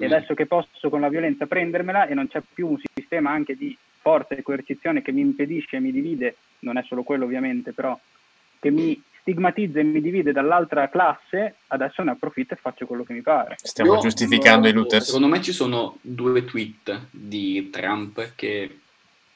[0.00, 3.56] E adesso che posso con la violenza prendermela e non c'è più un sistema anche
[3.56, 7.72] di forza e coercizione che mi impedisce e mi divide, non è solo quello ovviamente,
[7.72, 7.98] però
[8.58, 13.14] che mi stigmatizza e mi divide dall'altra classe, adesso ne approfitto e faccio quello che
[13.14, 13.56] mi pare.
[13.62, 15.06] Stiamo Io, giustificando i looters.
[15.06, 18.80] Secondo me ci sono due tweet di Trump che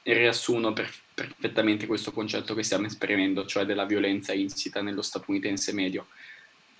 [0.02, 6.06] riassumono per, perfettamente questo concetto che stiamo esprimendo, cioè della violenza insita nello statunitense medio.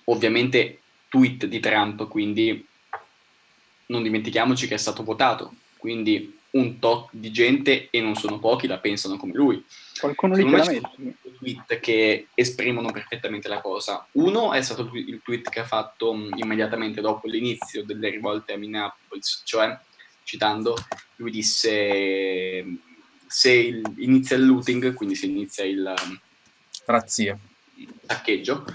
[0.05, 0.79] Ovviamente
[1.09, 2.65] tweet di Trump, quindi
[3.87, 8.67] non dimentichiamoci che è stato votato, quindi un tot di gente e non sono pochi
[8.67, 9.63] la pensano come lui.
[9.99, 10.81] Qualcuno l'ha
[11.37, 14.07] tweet che esprimono perfettamente la cosa.
[14.13, 19.41] Uno è stato il tweet che ha fatto immediatamente dopo l'inizio delle rivolte a Minneapolis,
[19.45, 19.77] cioè
[20.23, 20.75] citando,
[21.17, 22.65] lui disse
[23.27, 25.93] se il, inizia il looting, quindi se inizia il
[26.85, 27.37] razzia,
[28.05, 28.65] saccheggio,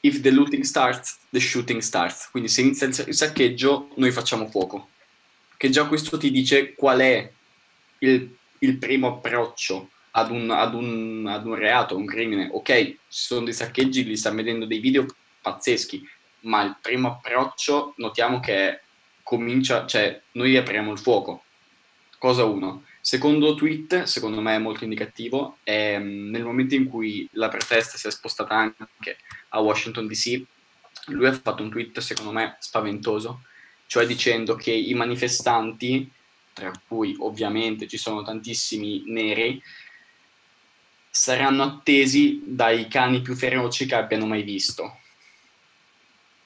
[0.00, 2.28] if the looting starts, the shooting starts.
[2.30, 4.90] Quindi se inizia il saccheggio, noi facciamo fuoco
[5.56, 7.30] che già questo ti dice qual è
[7.98, 12.48] il il primo approccio ad un, ad, un, ad un reato, un crimine.
[12.52, 15.06] Ok, ci sono dei saccheggi, li stanno vedendo dei video
[15.42, 16.06] pazzeschi,
[16.40, 18.80] ma il primo approccio notiamo che
[19.22, 21.42] comincia, cioè noi apriamo il fuoco.
[22.18, 22.84] Cosa uno.
[23.00, 27.98] Secondo tweet, secondo me è molto indicativo, è mm, nel momento in cui la protesta
[27.98, 29.18] si è spostata anche
[29.50, 30.42] a Washington DC,
[31.08, 33.42] lui ha fatto un tweet secondo me spaventoso,
[33.86, 36.10] cioè dicendo che i manifestanti,
[36.52, 39.62] tra cui ovviamente ci sono tantissimi neri,
[41.10, 44.98] saranno attesi dai cani più feroci che abbiano mai visto.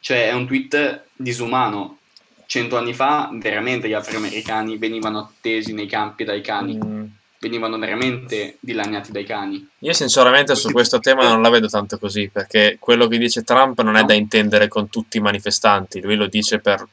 [0.01, 1.99] Cioè è un tweet disumano.
[2.47, 6.79] Cento anni fa veramente gli afroamericani venivano attesi nei campi dai cani.
[6.83, 7.05] Mm.
[7.39, 9.67] Venivano veramente dilaniati dai cani.
[9.79, 13.81] Io sinceramente su questo tema non la vedo tanto così, perché quello che dice Trump
[13.81, 16.87] non è da intendere con tutti i manifestanti, lui lo dice per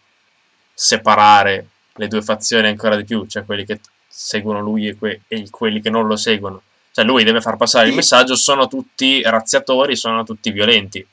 [0.80, 5.48] separare le due fazioni ancora di più, cioè quelli che seguono lui e, que- e
[5.50, 6.62] quelli che non lo seguono.
[6.92, 7.90] Cioè lui deve far passare sì.
[7.90, 11.06] il messaggio, sono tutti razziatori, sono tutti violenti.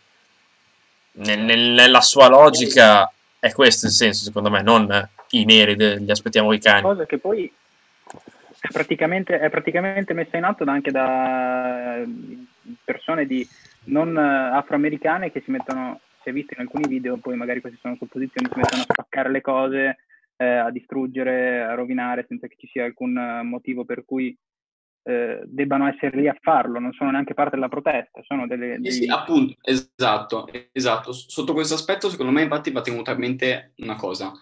[1.12, 6.52] Nel, nella sua logica è questo il senso, secondo me, non i neri, li aspettiamo
[6.52, 6.82] i cani.
[6.82, 7.50] Cosa che poi
[8.60, 12.02] è praticamente, è praticamente messa in atto anche da
[12.84, 13.48] persone di
[13.84, 17.96] non afroamericane che si mettono, si è visto in alcuni video, poi magari queste sono
[17.96, 19.98] supposizioni, si mettono a spaccare le cose,
[20.36, 24.36] eh, a distruggere, a rovinare senza che ci sia alcun motivo per cui
[25.06, 28.78] eh, debbano essere lì a farlo, non sono neanche parte della protesta, sono delle...
[28.80, 28.90] Dei...
[28.90, 31.12] Sì, appunto, esatto, esatto.
[31.12, 34.32] Sotto questo aspetto, secondo me, infatti, va tenuta a mente una cosa,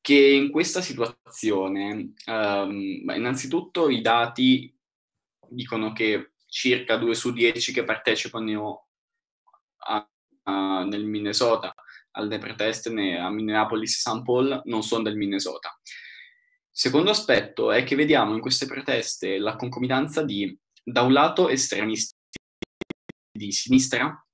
[0.00, 4.72] che in questa situazione, um, innanzitutto i dati
[5.48, 8.86] dicono che circa 2 su 10 che partecipano
[10.44, 11.74] a, nel Minnesota
[12.12, 14.22] alle proteste a Minneapolis St.
[14.22, 15.78] Paul non sono del Minnesota.
[16.70, 22.16] Secondo aspetto è che vediamo in queste proteste la concomitanza di, da un lato, estremisti
[23.30, 24.24] di sinistra,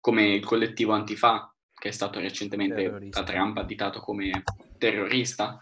[0.00, 4.42] come il collettivo Antifa, che è stato recentemente da Trump additato come
[4.78, 5.58] terrorista.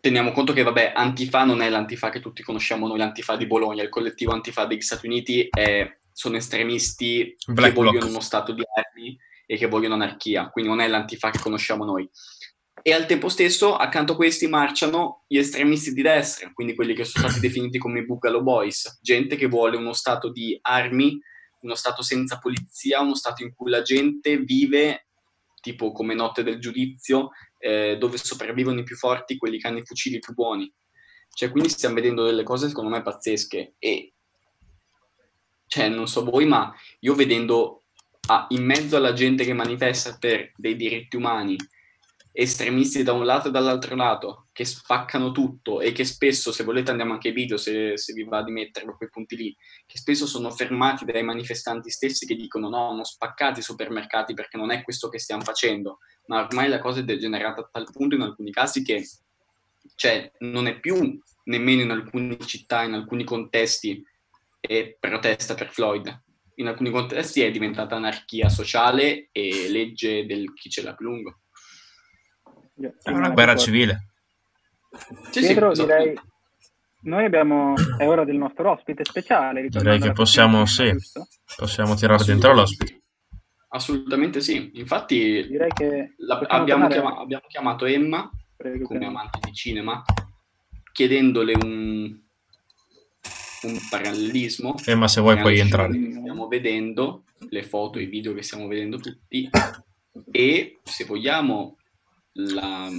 [0.00, 3.82] Teniamo conto che, vabbè, Antifa non è l'Antifa che tutti conosciamo noi, l'Antifa di Bologna,
[3.82, 8.62] il collettivo Antifa degli Stati Uniti è, sono estremisti Black che vogliono uno stato di
[8.74, 12.08] armi e che vogliono anarchia, quindi non è l'Antifa che conosciamo noi.
[12.80, 17.04] E al tempo stesso accanto a questi marciano gli estremisti di destra, quindi quelli che
[17.04, 21.20] sono stati definiti come i Bugalo Boys, gente che vuole uno stato di armi,
[21.60, 25.08] uno stato senza polizia, uno stato in cui la gente vive
[25.60, 29.84] tipo come notte del giudizio, eh, dove sopravvivono i più forti, quelli che hanno i
[29.84, 30.72] fucili più buoni.
[31.30, 33.74] Cioè, quindi stiamo vedendo delle cose secondo me pazzesche.
[33.78, 34.14] E
[35.66, 37.82] cioè, non so voi, ma io vedendo
[38.28, 41.56] ah, in mezzo alla gente che manifesta per dei diritti umani,
[42.32, 46.90] estremisti da un lato e dall'altro lato, che spaccano tutto e che spesso, se volete
[46.90, 49.56] andiamo anche ai video, se, se vi va di metterlo quei punti lì,
[49.86, 54.58] che spesso sono fermati dai manifestanti stessi che dicono no, non spaccate i supermercati perché
[54.58, 58.14] non è questo che stiamo facendo, ma ormai la cosa è degenerata a tal punto
[58.14, 59.02] in alcuni casi che
[59.94, 64.04] cioè, non è più nemmeno in alcune città, in alcuni contesti,
[64.66, 66.22] è protesta per Floyd.
[66.56, 71.40] In alcuni contesti è diventata anarchia sociale e legge del chi ce l'ha più lungo.
[73.02, 74.12] È una guerra civile.
[75.30, 76.18] Sì, Pietro, sì, direi,
[77.02, 79.68] noi abbiamo, è ora del nostro ospite speciale.
[79.68, 80.92] Direi che possiamo, sì,
[81.56, 83.02] possiamo tirare dentro l'ospite.
[83.68, 89.52] Assolutamente sì, infatti direi che la, abbiamo, chiama, abbiamo, chiamato Emma Prego, come amante di
[89.52, 90.02] cinema
[90.92, 92.18] chiedendole un,
[93.62, 94.74] un parallelismo.
[94.84, 95.92] Emma se vuoi puoi entrare.
[95.92, 99.48] Stiamo vedendo le foto, i video che stiamo vedendo tutti
[100.30, 101.76] e se vogliamo
[102.32, 102.90] la,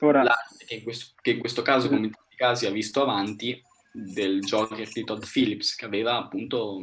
[0.00, 0.36] Ora, la
[0.66, 3.60] che, in questo, che, in questo, caso, come in tutti i casi, ha visto avanti
[3.92, 6.80] del Joker di Todd Phillips, che aveva appunto,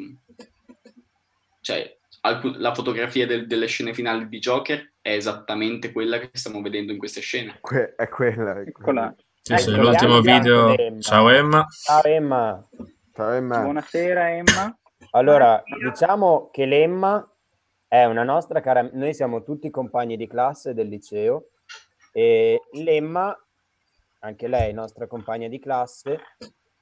[1.61, 6.61] cioè, alc- la fotografia del, delle scene finali di Joker è esattamente quella che stiamo
[6.61, 7.57] vedendo in queste scene.
[7.61, 8.61] Que- è quella.
[8.61, 9.15] È quella.
[9.47, 10.75] Sì, sì, l'ultimo video.
[10.75, 10.99] Emma.
[11.01, 11.67] Ciao Emma.
[11.69, 12.67] Ciao Emma.
[13.13, 13.61] Ciao Emma.
[13.61, 14.75] Buonasera Emma.
[15.11, 17.23] Allora, diciamo che l'Emma
[17.87, 21.49] è una nostra cara, noi siamo tutti compagni di classe del liceo
[22.11, 23.37] e Lemma,
[24.21, 26.17] anche lei nostra compagna di classe,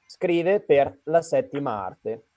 [0.06, 2.28] scrive per la settima arte.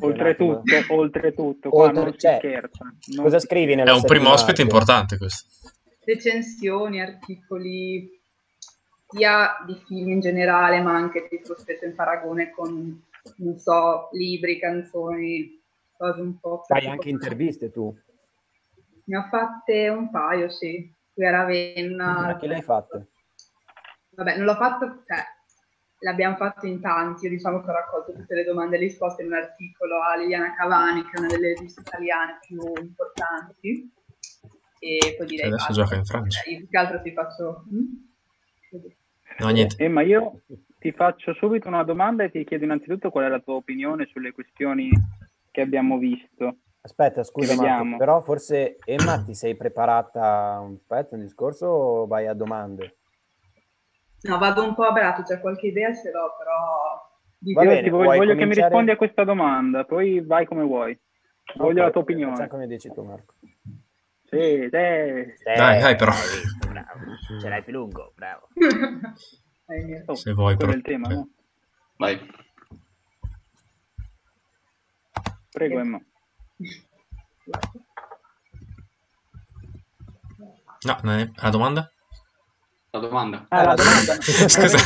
[0.00, 2.92] Oltretutto, oltretutto, Oltre, non cioè, scherza.
[3.14, 4.62] Non cosa scrivi nella È un primo ospite arte?
[4.62, 5.48] importante questo.
[6.04, 8.20] Recensioni, articoli,
[9.12, 13.02] sia di film in generale, ma anche tipo spesso in paragone con,
[13.36, 15.60] non so, libri, canzoni,
[15.96, 16.62] cose un po'.
[16.66, 17.96] Fai anche interviste tu?
[19.04, 20.90] Ne ho fatte un paio, sì.
[21.12, 22.26] Qui a Ravenna.
[22.28, 23.06] A chi le hai fatte?
[24.14, 25.18] vabbè, non l'ho fatto, cioè,
[26.00, 29.22] l'abbiamo fatto in tanti, io diciamo che ho raccolto tutte le domande e le risposte
[29.22, 33.92] in un articolo a Liliana Cavani, che è una delle riviste italiane più importanti,
[34.78, 35.48] e poi direi...
[35.48, 36.40] Adesso gioca in Francia.
[36.40, 37.64] Cioè, io più che altro ti faccio...
[37.72, 38.10] Mm?
[39.40, 39.76] No, niente.
[39.84, 40.40] Eh, ma io
[40.78, 44.32] ti faccio subito una domanda e ti chiedo innanzitutto qual è la tua opinione sulle
[44.32, 44.90] questioni
[45.50, 46.56] che abbiamo visto.
[46.82, 52.26] Aspetta, scusa, Marco, però forse Emma ti sei preparata un pezzo, un discorso o vai
[52.26, 52.96] a domande?
[54.24, 57.10] No, vado un po' a braccio, c'è qualche idea ce l'ho, però...
[57.38, 58.64] di Va bene, voglio, voglio che mi cominciare?
[58.64, 60.98] rispondi a questa domanda, poi vai come vuoi.
[61.54, 62.48] Voglio Ok, la tua Facciamo opinione.
[62.48, 63.34] come dici tu, Marco.
[64.32, 64.76] Sì, sì.
[64.76, 66.10] Eh, Dai, dai, però.
[66.12, 67.38] hai visto, bravo.
[67.38, 68.48] Ce l'hai più lungo, bravo.
[69.66, 70.02] Eh.
[70.06, 70.72] Oh, Se vuoi, però.
[70.72, 71.28] il tema, no?
[71.98, 72.18] Vai.
[75.50, 76.00] Prego, Emma.
[80.84, 81.92] No, non è- la domanda?
[82.90, 83.46] La domanda.
[83.48, 84.14] Ah, la domanda.
[84.20, 84.78] Scusa.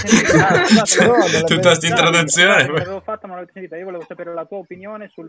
[0.47, 2.67] Ah, scusate, Tutta questa introduzione.
[2.67, 3.77] L'avevo fatta, ma non l'avevo sentita.
[3.77, 5.29] Io volevo sapere la tua opinione sul,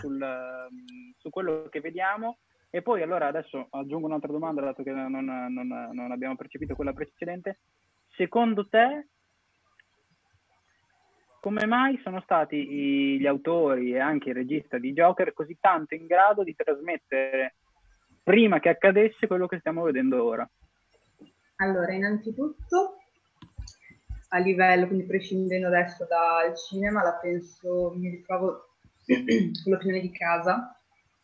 [0.00, 2.38] sul, mm, su quello che vediamo.
[2.70, 6.92] E poi allora adesso aggiungo un'altra domanda, dato che non, non- non abbiamo percepito quella
[6.92, 7.58] precedente.
[8.16, 9.08] Secondo te,
[11.40, 15.94] come mai sono stati i- gli autori e anche il regista di Joker così tanto
[15.94, 17.56] in grado di trasmettere
[18.22, 20.48] prima che accadesse quello che stiamo vedendo ora?
[21.56, 22.98] Allora, innanzitutto,
[24.30, 28.70] a livello, quindi prescindendo adesso dal cinema, la penso, mi ritrovo
[29.06, 30.75] sull'opinione di casa,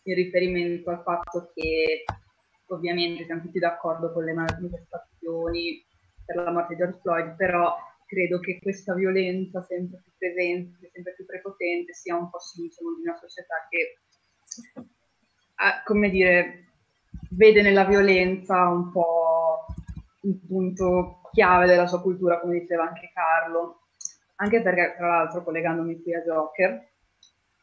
[0.05, 2.05] in riferimento al fatto che
[2.68, 5.84] ovviamente siamo tutti d'accordo con le manifestazioni
[6.24, 7.76] per la morte di George Floyd, però
[8.07, 13.09] credo che questa violenza sempre più presente, sempre più prepotente, sia un po' sintomo di
[13.09, 13.98] una società che,
[15.57, 16.66] ah, come dire,
[17.30, 19.66] vede nella violenza un po'
[20.22, 23.80] un punto chiave della sua cultura, come diceva anche Carlo.
[24.36, 26.91] Anche perché, tra l'altro, collegandomi qui a Joker,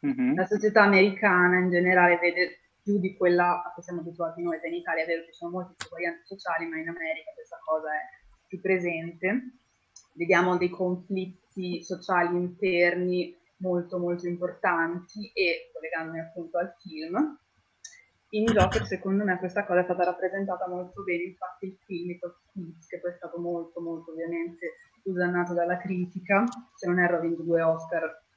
[0.02, 0.36] Mhm.
[0.36, 4.74] la società americana in generale vede più di quella a cui siamo abituati noi, in
[4.74, 8.26] Italia è vero che ci sono molte disuguaglianze sociali, ma in America questa cosa è
[8.47, 9.54] più presente.
[10.14, 17.38] Vediamo dei conflitti sociali interni molto molto importanti e collegandomi appunto al film,
[18.32, 22.36] in Joker secondo me questa cosa è stata rappresentata molto bene, infatti il film of
[22.54, 26.43] Thieves, che poi è stato molto molto ovviamente usannato dalla critica,
[26.76, 28.28] se non erro ha vinto due Oscar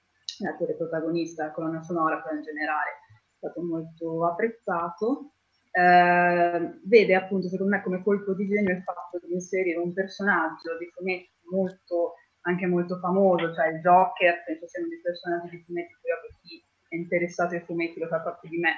[0.40, 5.34] l'attore protagonista, la colonna sonora, però in generale è stato molto apprezzato.
[5.70, 10.76] Eh, vede appunto secondo me come colpo di genio il fatto di inserire un personaggio
[10.78, 15.62] di fumetti molto, anche molto famoso, cioè il Joker, penso sia uno dei personaggi di
[15.64, 18.74] fumetti, proprio chi è interessato ai fumetti lo sa proprio di me,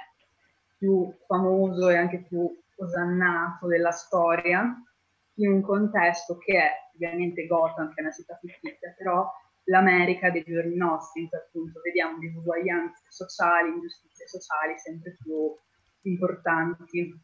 [0.78, 4.74] più famoso e anche più osannato della storia,
[5.38, 9.28] in un contesto che è ovviamente Gotham, che è una città fittizia, però
[9.64, 15.54] l'America dei giorni nostri, in cui appunto vediamo disuguaglianze sociali, ingiustizie sociali sempre più
[16.02, 17.20] importanti.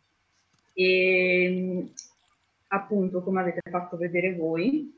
[0.73, 1.93] E
[2.69, 4.97] appunto, come avete fatto vedere voi,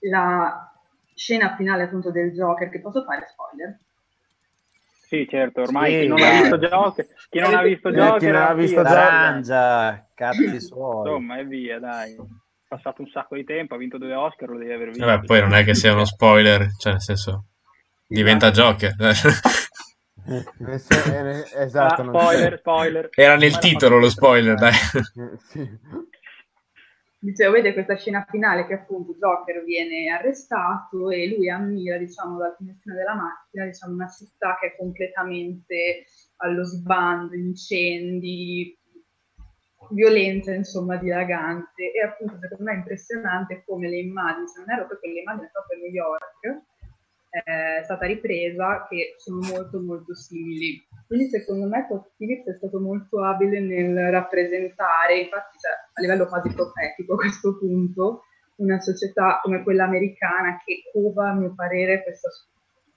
[0.00, 0.72] la
[1.14, 3.78] scena finale appunto del Joker, che posso fare spoiler?
[5.08, 8.18] Sì, certo, ormai Sì, chi non ha visto Joker, chi non ha visto Eh, Joker,
[8.18, 11.08] chi non ha visto via, Zarangia, cazzi suoi.
[11.08, 12.16] Insomma, è via, dai.
[12.68, 15.06] Passato un sacco di tempo, ha vinto due Oscar, lo devi aver visto.
[15.06, 17.46] Vabbè, poi non è che sia uno spoiler, cioè nel senso
[18.06, 18.94] diventa Joker.
[19.00, 19.14] Eh,
[21.56, 23.08] Esatto, Ah, spoiler, spoiler.
[23.14, 24.74] Era nel l'ha titolo lo spoiler, dai.
[25.48, 25.66] Sì.
[27.20, 32.54] Dicevo, vede questa scena finale che appunto Joker viene arrestato e lui ammira, diciamo, dal
[32.56, 36.04] finestrino della macchina, diciamo, una città che è completamente
[36.36, 38.78] allo sbando, incendi,
[39.90, 41.92] violenza, insomma, dilagante.
[41.92, 45.48] E appunto, secondo me è impressionante come le immagini, se non erro proprio le immagini
[45.52, 46.66] proprio a New York,
[47.30, 50.86] eh, è stata ripresa, che sono molto molto simili.
[51.06, 56.26] Quindi secondo me Todd Phillips è stato molto abile nel rappresentare, infatti cioè, a livello
[56.26, 58.22] quasi profetico a questo punto,
[58.56, 62.28] una società come quella americana che cova, a mio parere, questa...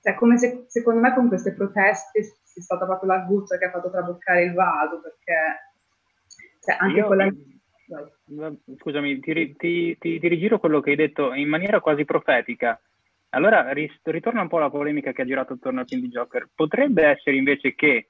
[0.02, 3.70] Cioè, come se secondo me con queste proteste sia stata proprio la goccia che ha
[3.70, 5.71] fatto traboccare il vaso, perché
[6.62, 7.30] cioè, anche Io- quella...
[8.78, 12.80] Scusami, ti, ti- ti- ti rigiro quello che hai detto in maniera quasi profetica.
[13.34, 16.48] Allora, ris- ritorna un po' alla polemica che ha girato attorno al film di Joker.
[16.56, 18.10] Potrebbe essere invece che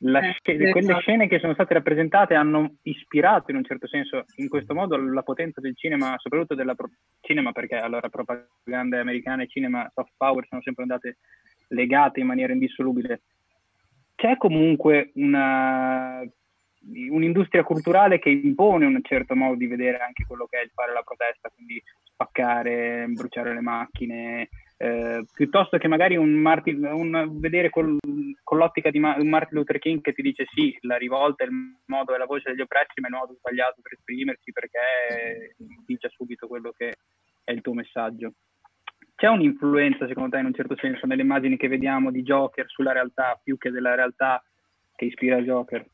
[0.00, 4.26] la Eh, sc- quelle scene che sono state rappresentate hanno ispirato in un certo senso,
[4.36, 6.74] in questo modo, la potenza del cinema, soprattutto del
[7.20, 11.16] cinema, perché allora propaganda americana e cinema soft power sono sempre andate
[11.68, 13.22] legate in maniera indissolubile.
[14.14, 16.22] C'è comunque una,
[17.10, 20.92] un'industria culturale che impone un certo modo di vedere anche quello che è il fare
[20.92, 27.70] la protesta, quindi spaccare, bruciare le macchine, eh, piuttosto che magari un Martin, un, vedere
[27.70, 27.96] col,
[28.42, 31.52] con l'ottica di Ma- Martin Luther King che ti dice sì, la rivolta è il
[31.86, 35.54] modo, è la voce degli oppressi, ma è il modo sbagliato per esprimersi perché
[35.86, 36.94] dice subito quello che
[37.42, 38.32] è il tuo messaggio.
[39.14, 42.92] C'è un'influenza, secondo te, in un certo senso, nelle immagini che vediamo di Joker sulla
[42.92, 44.42] realtà, più che della realtà
[44.94, 45.86] che ispira Joker?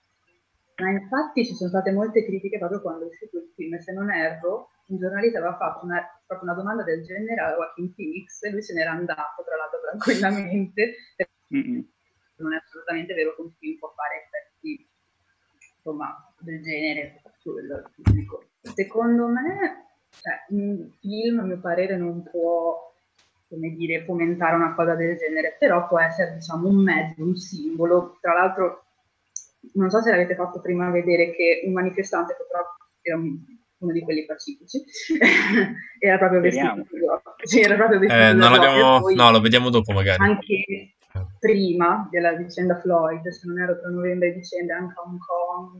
[0.83, 4.11] Ma infatti ci sono state molte critiche proprio quando è uscito il film, se non
[4.11, 8.51] erro, un giornalista aveva fatto una, proprio una domanda del genere a Joaquin Phoenix e
[8.51, 10.97] lui se n'era andato, tra l'altro, tranquillamente.
[11.55, 11.80] Mm-hmm.
[12.37, 14.89] Non è assolutamente vero che un film può fare effetti,
[15.76, 18.47] insomma, del genere sul pubblico.
[18.61, 22.91] Secondo me, cioè, un film, a mio parere, non può
[23.49, 28.16] come dire, fomentare una cosa del genere, però può essere, diciamo, un mezzo, un simbolo.
[28.20, 28.87] Tra l'altro,
[29.74, 32.62] non so se l'avete fatto prima vedere che un manifestante, che però
[33.02, 34.82] era uno di quelli pacifici,
[35.98, 36.86] era proprio vestito
[37.42, 39.10] sì, era proprio vestito eh, non l'abbiamo...
[39.10, 40.22] no, lo vediamo dopo magari.
[40.22, 40.94] Anche
[41.38, 45.78] prima della vicenda Floyd, se non ero tra novembre e dicembre, anche a Hong Kong,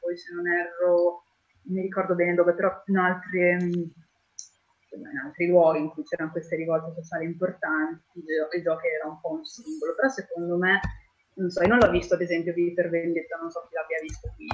[0.00, 1.22] poi se non ero,
[1.62, 3.56] non mi ricordo bene dove, però in altre
[4.96, 8.22] in altri luoghi in cui c'erano queste rivolte sociali importanti,
[8.56, 10.80] il gioco era un po' un simbolo, però secondo me,
[11.34, 14.00] non so, io non l'ho visto ad esempio Vi per Vendetta, non so chi l'abbia
[14.00, 14.46] visto qui,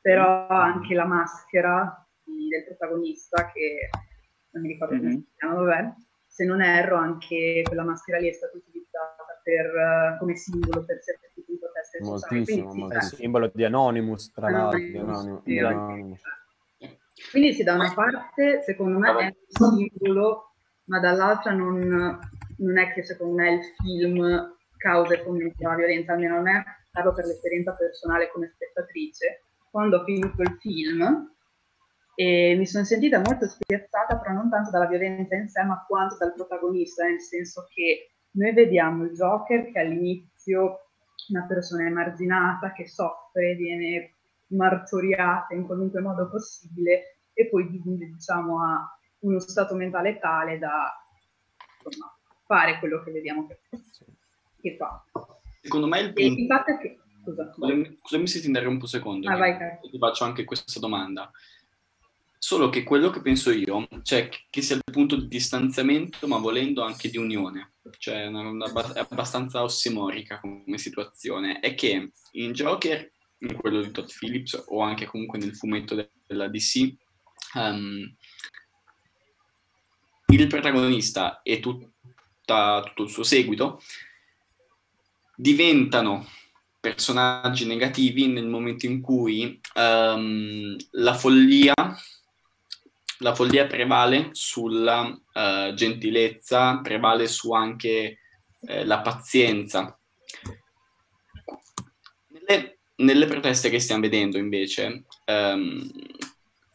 [0.00, 3.90] però anche la maschera di, del protagonista, che
[4.50, 5.02] non mi ricordo mm-hmm.
[5.02, 5.94] come si chiama, vabbè,
[6.26, 11.30] se non erro anche quella maschera lì è stata utilizzata per, come simbolo per certi
[11.34, 12.36] tipi di proteste sociali.
[12.36, 13.20] Moltissimo, moltissimo.
[13.20, 14.78] simbolo di Anonymous, tra l'altro.
[14.78, 15.42] Anonymous.
[15.42, 16.22] Di Anonymous.
[17.30, 20.54] Quindi sì, da una parte secondo me è un simbolo,
[20.84, 22.18] ma dall'altra non,
[22.56, 26.64] non è che secondo me il film causa e fomenta la violenza, almeno a me,
[26.90, 31.30] parlo per l'esperienza personale come spettatrice, quando ho finito il film
[32.14, 36.16] e mi sono sentita molto spiazzata, però non tanto dalla violenza in sé, ma quanto
[36.18, 40.88] dal protagonista, nel senso che noi vediamo il Joker che all'inizio
[41.28, 44.14] una persona emarginata, che soffre, viene
[44.48, 50.92] martoriata in qualunque modo possibile e poi diciamo a uno stato mentale tale da
[51.82, 52.14] insomma,
[52.44, 53.60] fare quello che vediamo che,
[54.62, 55.04] che fa.
[55.60, 56.40] Secondo me il punto...
[56.40, 56.98] il fatto è che...
[57.22, 59.56] Scusa, scusami, scusami se ti interrompo un secondo, ah, vai,
[59.88, 61.30] ti faccio anche questa domanda.
[62.36, 66.82] Solo che quello che penso io, cioè che sia il punto di distanziamento, ma volendo
[66.82, 73.08] anche di unione, cioè una, una, è abbastanza ossimorica come situazione, è che in Joker
[73.38, 75.94] in quello di Todd Phillips o anche comunque nel fumetto
[76.26, 76.94] della DC,
[77.54, 78.16] um, ehm,
[80.26, 83.80] il protagonista e tutta, tutto il suo seguito
[85.36, 86.26] diventano
[86.80, 91.74] personaggi negativi nel momento in cui um, la follia
[93.22, 98.18] la follia prevale sulla uh, gentilezza, prevale su anche
[98.58, 99.96] uh, la pazienza.
[102.28, 105.88] Nelle, nelle proteste che stiamo vedendo invece, um,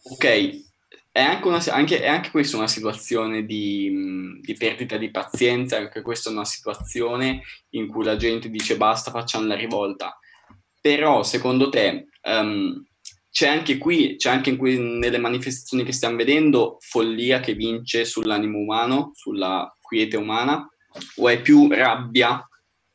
[0.03, 0.66] ok,
[1.17, 6.03] è anche, una, anche, è anche, questa una situazione di, di, perdita di pazienza, anche
[6.03, 10.15] questa è una situazione in cui la gente dice basta, facciamo la rivolta.
[10.79, 12.85] Però secondo te um,
[13.31, 18.59] c'è anche qui, c'è anche qui, nelle manifestazioni che stiamo vedendo, follia che vince sull'animo
[18.59, 20.69] umano, sulla quiete umana,
[21.15, 22.47] o è più rabbia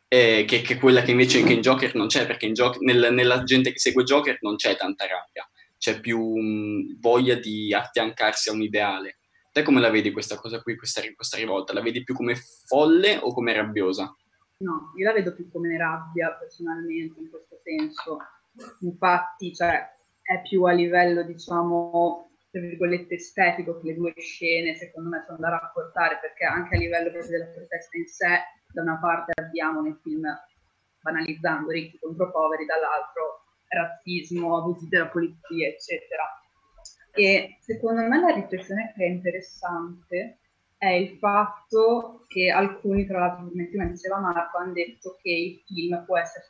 [0.07, 3.73] eh, che, che, quella che invece in Joker non c'è, perché Joker, nel, nella gente
[3.73, 5.45] che segue Joker non c'è tanta rabbia,
[5.83, 9.18] c'è più mh, voglia di affiancarsi a un ideale.
[9.51, 11.72] Te come la vedi questa cosa qui, questa, questa rivolta?
[11.72, 14.16] La vedi più come folle o come rabbiosa?
[14.59, 18.18] No, io la vedo più come rabbia personalmente in questo senso.
[18.83, 19.85] Infatti, cioè,
[20.22, 25.39] è più a livello, diciamo, tra virgolette estetico che le due scene secondo me sono
[25.39, 28.39] da rapportare perché anche a livello della protesta in sé
[28.72, 30.22] da una parte abbiamo nel film
[31.01, 33.41] banalizzando ricchi contro poveri, dall'altro
[33.73, 36.25] razzismo, abusi della polizia, eccetera.
[37.14, 40.39] E secondo me la riflessione che è interessante
[40.79, 46.05] è il fatto che alcuni, tra l'altro, come diceva Marco, hanno detto che il film
[46.05, 46.47] può essere,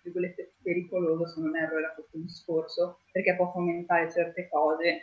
[0.62, 5.00] pericoloso, se non erro era questo discorso, perché può fomentare certe cose.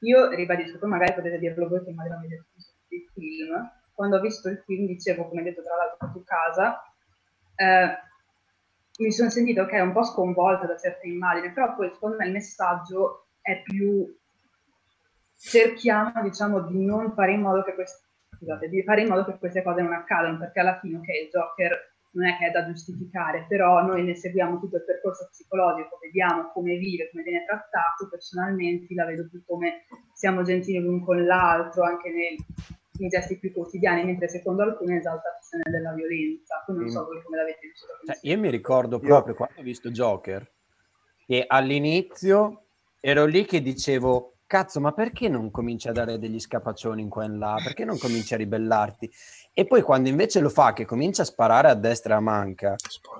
[0.00, 4.20] Io ribadisco, poi magari potete dirlo voi che magari avete visto il film, quando ho
[4.20, 6.80] visto il film, dicevo, come hai detto tra l'altro tu casa,
[7.56, 8.09] eh,
[9.04, 12.32] mi sono sentita ok, un po' sconvolta da certe immagini, però poi secondo me il
[12.32, 14.14] messaggio è più
[15.36, 18.08] cerchiamo diciamo di non fare in modo che queste
[18.40, 21.28] scusate, di fare in modo che queste cose non accadano, perché alla fine ok, il
[21.30, 25.98] Joker non è che è da giustificare, però noi ne seguiamo tutto il percorso psicologico,
[26.00, 31.24] vediamo come vive, come viene trattato, personalmente la vedo più come siamo gentili l'un con
[31.24, 32.36] l'altro, anche nel
[33.04, 36.62] i gesti più quotidiani, mentre secondo alcuni è esaltazione della violenza.
[36.66, 37.92] Poi non so voi come l'avete vissuto.
[38.04, 40.50] Cioè, io mi ricordo proprio quando ho visto Joker
[41.26, 42.64] che all'inizio
[43.00, 47.22] ero lì che dicevo cazzo, ma perché non cominci a dare degli scapaccioni in qua
[47.22, 47.54] e in là?
[47.62, 49.08] Perché non cominci a ribellarti?
[49.54, 52.74] E poi quando invece lo fa, che comincia a sparare a destra e a manca,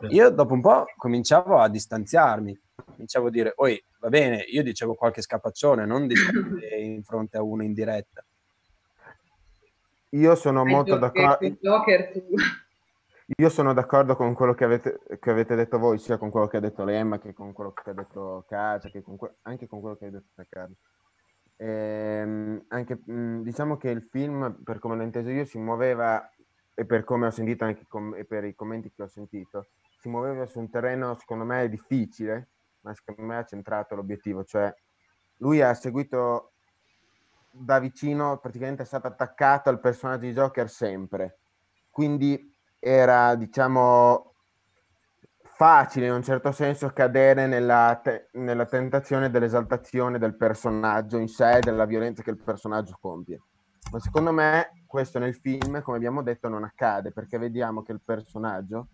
[0.08, 2.58] io dopo un po' cominciavo a distanziarmi.
[2.84, 6.14] Cominciavo a dire, oi, va bene, io dicevo qualche scapaccione, non di
[6.80, 8.24] in fronte a uno in diretta.
[10.10, 11.46] Io sono molto d'accordo.
[13.36, 16.56] Io sono d'accordo con quello che avete, che avete, detto voi, sia con quello che
[16.56, 19.80] ha detto Lemma che con quello che ha detto Cacia, che con que- anche con
[19.80, 20.74] quello che ha detto Carlo.
[21.56, 26.28] Ehm, anche, mh, diciamo che il film, per come l'ho inteso io, si muoveva,
[26.74, 30.08] e per come ho sentito anche com- e per i commenti che ho sentito, si
[30.08, 32.48] muoveva su un terreno secondo me difficile,
[32.80, 34.74] ma secondo me ha centrato l'obiettivo, cioè
[35.36, 36.54] lui ha seguito
[37.50, 41.40] da vicino, praticamente è stato attaccato al personaggio di Joker sempre,
[41.90, 44.34] quindi era diciamo
[45.60, 51.58] facile in un certo senso cadere nella, te- nella tentazione dell'esaltazione del personaggio in sé
[51.58, 53.42] e della violenza che il personaggio compie.
[53.92, 58.00] Ma secondo me questo nel film, come abbiamo detto, non accade perché vediamo che il
[58.02, 58.88] personaggio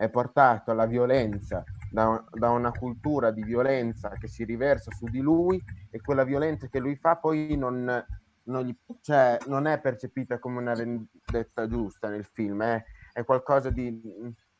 [0.00, 5.20] è portato alla violenza da, da, una cultura di violenza che si riversa su di
[5.20, 8.02] lui e quella violenza che lui fa poi non,
[8.44, 12.82] non, gli, cioè, non è percepita come una vendetta giusta nel film, è,
[13.12, 14.00] è qualcosa di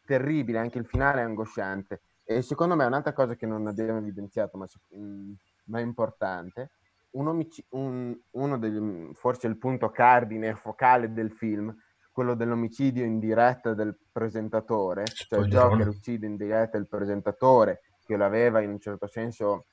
[0.05, 2.03] terribile, anche il finale è angosciante.
[2.23, 5.33] E secondo me un'altra cosa che non abbiamo evidenziato, ma, mm,
[5.69, 6.73] ma è importante,
[7.13, 11.75] un omici- un, uno degli, forse il punto cardine focale del film,
[12.21, 18.61] quello dell'omicidio in diretta del presentatore, cioè Joker uccide in diretta il presentatore che l'aveva
[18.61, 19.65] in un certo senso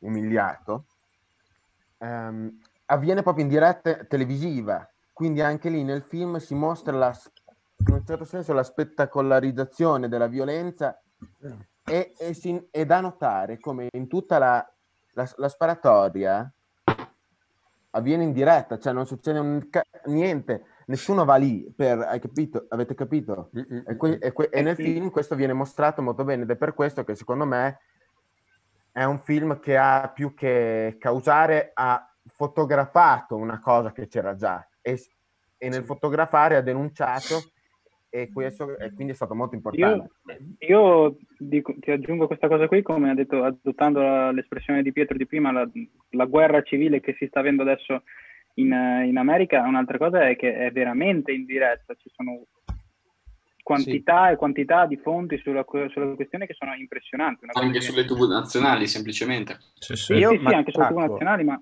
[0.00, 0.84] umiliato,
[1.96, 7.18] ehm, avviene proprio in diretta televisiva, quindi anche lì nel film si mostra la
[7.86, 11.00] in un certo senso la spettacolarizzazione della violenza
[11.82, 14.72] è, è, si, è da notare come in tutta la,
[15.12, 16.52] la, la, sparatoria
[17.92, 19.66] avviene in diretta, cioè non succede un,
[20.04, 23.50] niente, nessuno va lì per, hai capito, avete capito?
[23.86, 26.74] E, que, e, que, e nel film questo viene mostrato molto bene ed è per
[26.74, 27.78] questo che secondo me
[28.92, 34.66] è un film che ha più che causare, ha fotografato una cosa che c'era già
[34.80, 35.00] e,
[35.58, 37.52] e nel fotografare ha denunciato
[38.14, 40.10] e, questo, e quindi è stato molto importante.
[40.58, 45.16] Io, io dico, ti aggiungo questa cosa qui, come ha detto, adottando l'espressione di Pietro
[45.16, 45.68] di prima, la,
[46.10, 48.04] la, guerra civile che si sta avendo adesso
[48.54, 48.66] in,
[49.06, 52.46] in, America, un'altra cosa è che è veramente in diretta, ci sono
[53.62, 54.32] quantità sì.
[54.32, 57.46] e quantità di fonti sulla, sulla, questione che sono impressionanti.
[57.52, 59.58] Anche sulle tv nazionali, semplicemente.
[59.78, 61.60] Sì, sì, sì, sì anche sulle tv nazionali, ma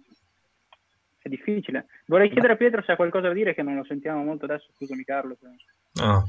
[1.22, 1.86] è difficile.
[2.06, 4.68] Vorrei chiedere a Pietro se ha qualcosa da dire che non lo sentiamo molto adesso,
[4.76, 5.36] scusami Carlo.
[5.92, 6.24] No,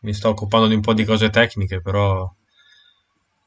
[0.00, 2.30] mi sto occupando di un po' di cose tecniche, però...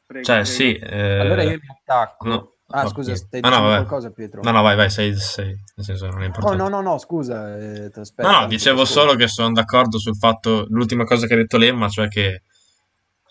[0.07, 0.49] Prego, cioè, prego.
[0.49, 0.75] sì...
[0.77, 1.19] Eh...
[1.19, 2.27] Allora io mi attacco.
[2.27, 2.54] No.
[2.69, 4.41] Ah, no, scusa, stai ah, dicendo no, qualcosa, Pietro?
[4.41, 6.61] No, no, vai, vai, sei, sei, nel senso non è importante.
[6.61, 10.65] Oh, no, no, no, scusa, eh, No, no, dicevo solo che sono d'accordo sul fatto,
[10.69, 12.41] l'ultima cosa che ha detto Lemma, cioè che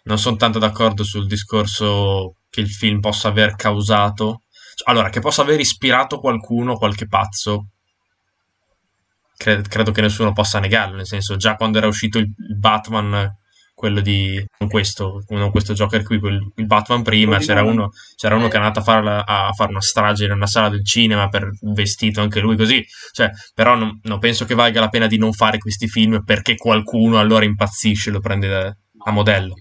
[0.04, 4.42] non sono tanto d'accordo sul discorso che il film possa aver causato,
[4.76, 7.70] cioè, allora, che possa aver ispirato qualcuno, qualche pazzo,
[9.36, 13.36] cre- credo che nessuno possa negarlo, nel senso già quando era uscito il Batman,
[13.84, 18.34] quello di non questo, non questo Joker qui, quel, il Batman prima, c'era uno, c'era
[18.34, 21.28] uno, che è andato a fare, a fare, una strage in una sala del cinema
[21.28, 22.82] per vestito anche lui così,
[23.12, 26.56] cioè, però non, non, penso che valga la pena di non fare questi film perché
[26.56, 28.74] qualcuno allora impazzisce e lo prende da,
[29.04, 29.52] a modello.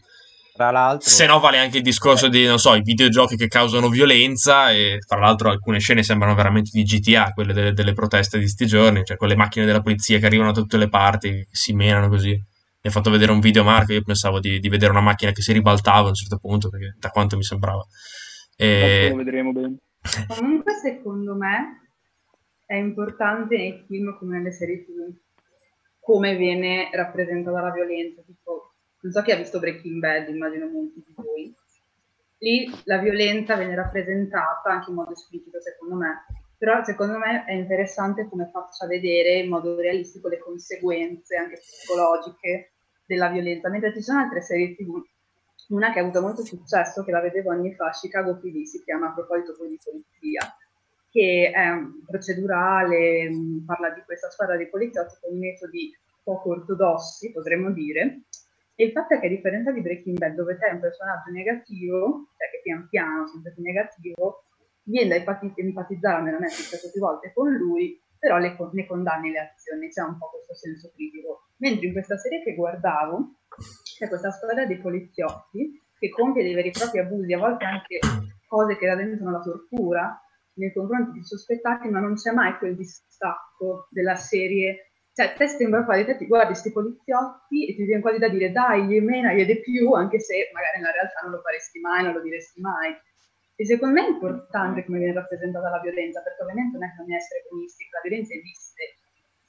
[0.54, 1.10] Tra l'altro...
[1.10, 5.00] Se no vale anche il discorso di, non so, i videogiochi che causano violenza e
[5.06, 9.04] tra l'altro alcune scene sembrano veramente di GTA, quelle delle, delle proteste di sti giorni,
[9.04, 12.52] cioè quelle macchine della polizia che arrivano da tutte le parti, si menano così.
[12.84, 15.42] Mi ha fatto vedere un video Marco, io pensavo di, di, vedere una macchina che
[15.42, 17.86] si ribaltava a un certo punto, perché da quanto mi sembrava.
[18.58, 19.08] E...
[19.10, 19.78] Lo vedremo bene.
[20.28, 21.94] Comunque secondo me
[22.66, 25.16] è importante nei film come nelle serie tv
[26.02, 31.02] come viene rappresentata la violenza, tipo non so chi ha visto Breaking Bad, immagino molti
[31.06, 31.56] di voi.
[32.40, 36.26] Lì la violenza viene rappresentata anche in modo esplicito, secondo me,
[36.58, 42.73] però secondo me è interessante come faccia vedere in modo realistico le conseguenze anche psicologiche
[43.14, 45.02] della violenza, mentre ci sono altre serie tv,
[45.70, 49.08] una che ha avuto molto successo, che la vedevo anni fa, Chicago PD, si chiama
[49.08, 50.56] a proposito poi di polizia,
[51.10, 51.70] che è
[52.06, 53.30] procedurale,
[53.66, 58.24] parla di questa squadra di poliziotti con metodi poco ortodossi, potremmo dire,
[58.76, 62.30] e il fatto è che a differenza di Breaking Bad, dove sei un personaggio negativo,
[62.38, 64.46] cioè che pian piano sempre più negativo,
[64.84, 69.52] viene empatizzare, a me è successo più volte con lui, però le, ne condanni le
[69.52, 71.50] azioni, c'è un po' questo senso critico.
[71.58, 73.36] Mentre in questa serie che guardavo
[73.98, 78.00] c'è questa storia dei poliziotti che compie dei veri e propri abusi, a volte anche
[78.48, 80.18] cose che radentano la tortura
[80.54, 85.84] nei confronti di sospettati, ma non c'è mai quel distacco della serie cioè te sembra
[85.84, 89.60] quasi, te ti guardi questi poliziotti e ti viene quasi da dire dai, mena, di
[89.60, 92.96] più, anche se magari nella realtà non lo faresti mai, non lo diresti mai.
[93.56, 97.02] E secondo me è importante come viene rappresentata la violenza, perché ovviamente non è che
[97.02, 98.84] non è essere buonistica, la violenza esiste,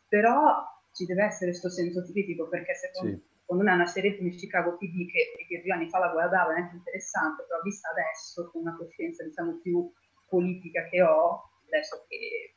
[0.09, 3.23] però ci deve essere questo senso critico, perché secondo, sì.
[3.41, 6.51] secondo me è una serie come Chicago PD che, che due anni fa la guardavo,
[6.51, 9.91] è anche interessante, però vista adesso con una coscienza diciamo più
[10.29, 12.55] politica che ho, adesso che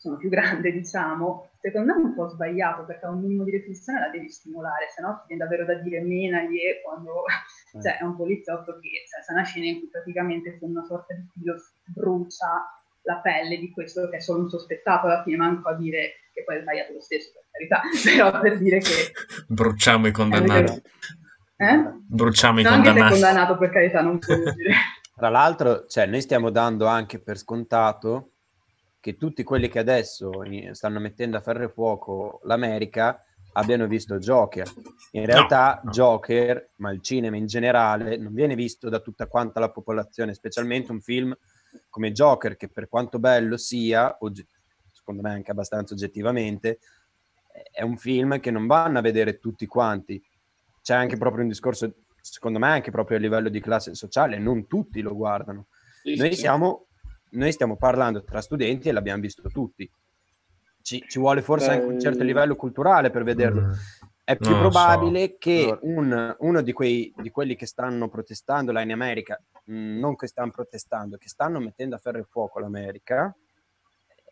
[0.00, 4.00] sono più grande, diciamo, secondo me è un po' sbagliato perché un minimo di riflessione
[4.00, 7.80] la devi stimolare, se no ti viene davvero da dire menagli quando eh.
[7.82, 11.14] cioè, è un poliziotto che cioè, c'è una scena in cui praticamente con una sorta
[11.14, 15.68] di filo brucia la pelle di questo che è solo un sospettato alla fine, manco
[15.68, 19.12] a dire che poi è sbagliato lo stesso, per carità, però per dire che...
[19.48, 20.82] Bruciamo i condannati.
[21.56, 21.92] Eh?
[22.06, 23.00] Bruciamo i no, condannati.
[23.00, 24.74] Anche se condannato, per carità, non può dire.
[25.14, 28.32] Tra l'altro, cioè, noi stiamo dando anche per scontato
[29.00, 30.30] che tutti quelli che adesso
[30.72, 34.70] stanno mettendo a ferro e fuoco l'America abbiano visto Joker.
[35.12, 35.90] In realtà no.
[35.90, 40.92] Joker, ma il cinema in generale, non viene visto da tutta quanta la popolazione, specialmente
[40.92, 41.36] un film
[41.88, 44.16] come Joker, che per quanto bello sia,
[44.92, 46.78] secondo me anche abbastanza oggettivamente,
[47.72, 50.22] è un film che non vanno a vedere tutti quanti.
[50.82, 54.66] C'è anche proprio un discorso, secondo me, anche proprio a livello di classe sociale, non
[54.66, 55.66] tutti lo guardano.
[56.02, 56.40] Sì, Noi sì.
[56.40, 56.86] siamo
[57.30, 59.90] noi stiamo parlando tra studenti e l'abbiamo visto tutti.
[60.82, 63.62] Ci, ci vuole forse Beh, anche un certo livello culturale per vederlo.
[63.62, 63.72] Mm.
[64.24, 65.36] È più probabile so.
[65.38, 69.98] che un, uno di, quei, di quelli che stanno protestando là in America, mh, mm,
[69.98, 73.34] non che stanno protestando, che stanno mettendo a ferro e fuoco l'America,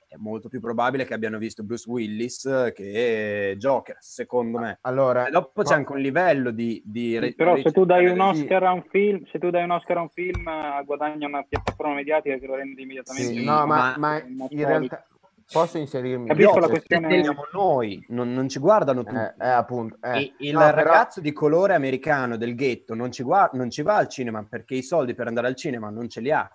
[0.09, 4.78] è molto più probabile che abbiano visto Bruce Willis che Joker, secondo me.
[4.80, 6.82] Allora, e dopo c'è anche un livello di...
[6.84, 9.98] di però se tu dai un Oscar a un film, se tu dai un Oscar
[9.98, 10.44] a un film,
[10.84, 13.34] guadagna una piattaforma mediatica che lo rende immediatamente...
[13.34, 15.04] Sì, no, ma, ma in realtà...
[15.50, 16.26] Posso inserirmi?
[16.28, 17.22] Capisco la questione.
[17.52, 19.16] noi, non, non, ci guardano tutti.
[19.16, 20.34] Eh, eh, appunto, eh.
[20.38, 21.22] il no, ragazzo però...
[21.22, 24.82] di colore americano del ghetto non ci, guarda, non ci va al cinema perché i
[24.82, 26.50] soldi per andare al cinema non ce li ha.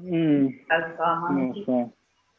[0.00, 0.48] Mm,
[1.64, 1.92] so.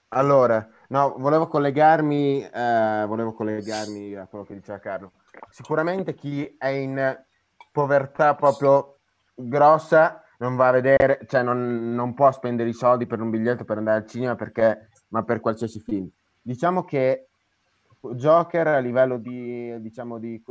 [0.09, 5.11] Allora, no, volevo collegarmi, eh, volevo collegarmi a quello che diceva Carlo.
[5.49, 7.23] Sicuramente chi è in
[7.71, 8.97] povertà proprio
[9.33, 13.63] grossa non va a vedere, cioè non, non può spendere i soldi per un biglietto
[13.63, 16.07] per andare al cinema perché, ma per qualsiasi film.
[16.41, 17.29] Diciamo che
[18.11, 20.41] Joker a livello di, diciamo, di,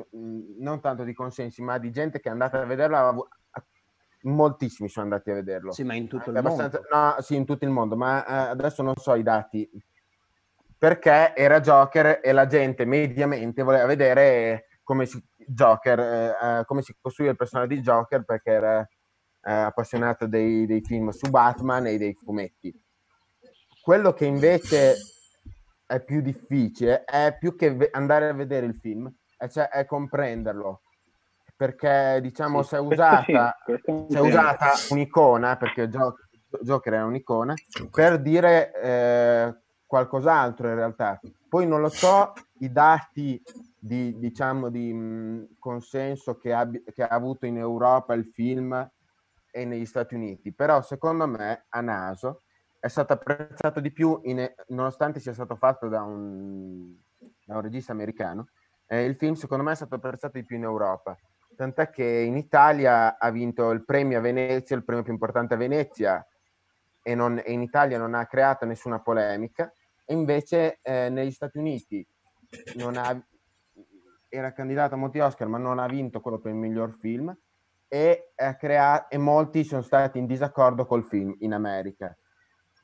[0.59, 3.29] non tanto di consensi, ma di gente che è andata a vederlo
[4.23, 5.73] moltissimi sono andati a vederlo.
[5.73, 6.81] Sì, ma in tutto il mondo.
[6.91, 9.69] No, sì, in tutto il mondo, ma eh, adesso non so i dati.
[10.77, 16.83] Perché era Joker e la gente mediamente voleva vedere come si, Joker, eh, eh come
[16.83, 21.87] si costruiva il personaggio di Joker perché era eh, appassionato dei, dei, film su Batman
[21.87, 22.75] e dei fumetti.
[23.81, 24.95] Quello che invece
[25.87, 29.13] è più difficile è più che andare a vedere il film,
[29.49, 30.83] cioè, è comprenderlo
[31.63, 33.73] perché diciamo sì, se è usata, sì,
[34.09, 37.55] se è usata un'icona, perché Joker è un'icona,
[37.89, 39.57] per dire eh,
[39.87, 41.21] qualcos'altro in realtà.
[41.49, 43.41] Poi non lo so i dati
[43.79, 48.91] di, diciamo, di mh, consenso che, abbi- che ha avuto in Europa il film
[49.53, 52.43] e negli Stati Uniti, però secondo me a naso
[52.81, 56.93] è stato apprezzato di più, in, nonostante sia stato fatto da un,
[57.45, 58.49] da un regista americano,
[58.89, 61.17] eh, il film secondo me è stato apprezzato di più in Europa
[61.63, 65.57] tant'è che in Italia ha vinto il premio a Venezia, il premio più importante a
[65.57, 66.27] Venezia,
[67.03, 69.73] e, non, e in Italia non ha creato nessuna polemica,
[70.05, 72.05] e invece eh, negli Stati Uniti
[72.95, 73.25] ha,
[74.29, 77.33] era candidato a molti Oscar, ma non ha vinto quello per il miglior film,
[77.87, 82.17] e, crea- e molti sono stati in disaccordo col film in America.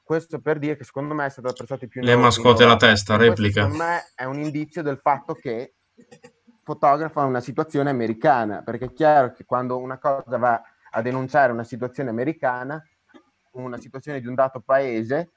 [0.04, 2.00] Questo per dire che secondo me è stato apprezzato più.
[2.02, 3.62] Le mascotte la testa, replica.
[3.62, 5.74] Secondo me è un indizio del fatto che
[6.68, 11.64] fotografa una situazione americana, perché è chiaro che quando una cosa va a denunciare una
[11.64, 12.82] situazione americana,
[13.52, 15.30] una situazione di un dato paese,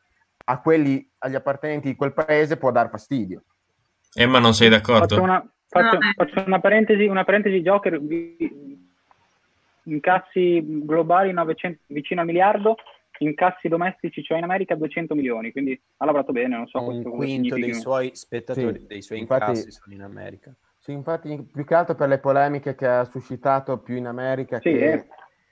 [0.43, 3.43] a quelli, agli appartenenti di quel paese può dar fastidio.
[4.13, 5.07] Emma, non sei d'accordo?
[5.07, 8.01] Faccio una, faccio, faccio una parentesi, una parentesi Joker,
[9.83, 12.75] incassi globali 900, vicino al miliardo,
[13.19, 16.81] incassi domestici, cioè in America 200 milioni, quindi ha lavorato bene, non so.
[16.81, 20.53] Un quinto dei suoi spettatori, sì, dei suoi incassi infatti, sono in America.
[20.81, 24.71] Sì, infatti, più che altro per le polemiche che ha suscitato più in America sì,
[24.71, 25.07] che eh.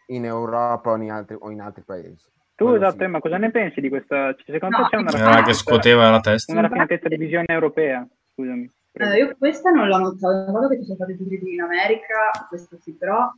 [0.08, 2.26] in Europa o in, altri, o in altri paesi.
[2.56, 4.34] Tu esatto, ma cosa ne pensi di questa?
[4.34, 6.52] Cioè, secondo no, te c'è una raffinatezza, che scuoteva la testa?
[6.52, 8.08] Una raffinatezza di visione europea?
[8.34, 8.72] Scusami.
[8.92, 12.78] Uh, io questa non l'ho notata, non che ci sono stati tutti in America, questo
[12.82, 13.32] sì, però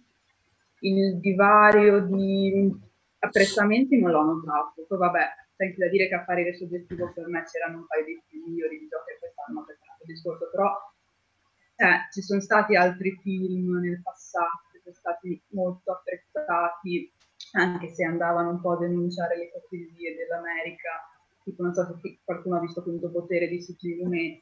[0.79, 2.73] il divario di
[3.19, 4.85] apprezzamenti non l'ho notato.
[4.87, 5.25] Poi vabbè,
[5.57, 8.17] senti da dire che a fare il soggettivo per me c'erano un paio di
[8.47, 10.71] migliori di giochi quest'anno, per questo discorso, però
[11.81, 17.11] eh, ci sono stati altri film nel passato che sono stati molto apprezzati
[17.53, 21.09] anche se andavano un po' a denunciare le ipocrisie dell'America,
[21.43, 24.41] tipo non so se qualcuno ha visto appunto Potere di Sicilione,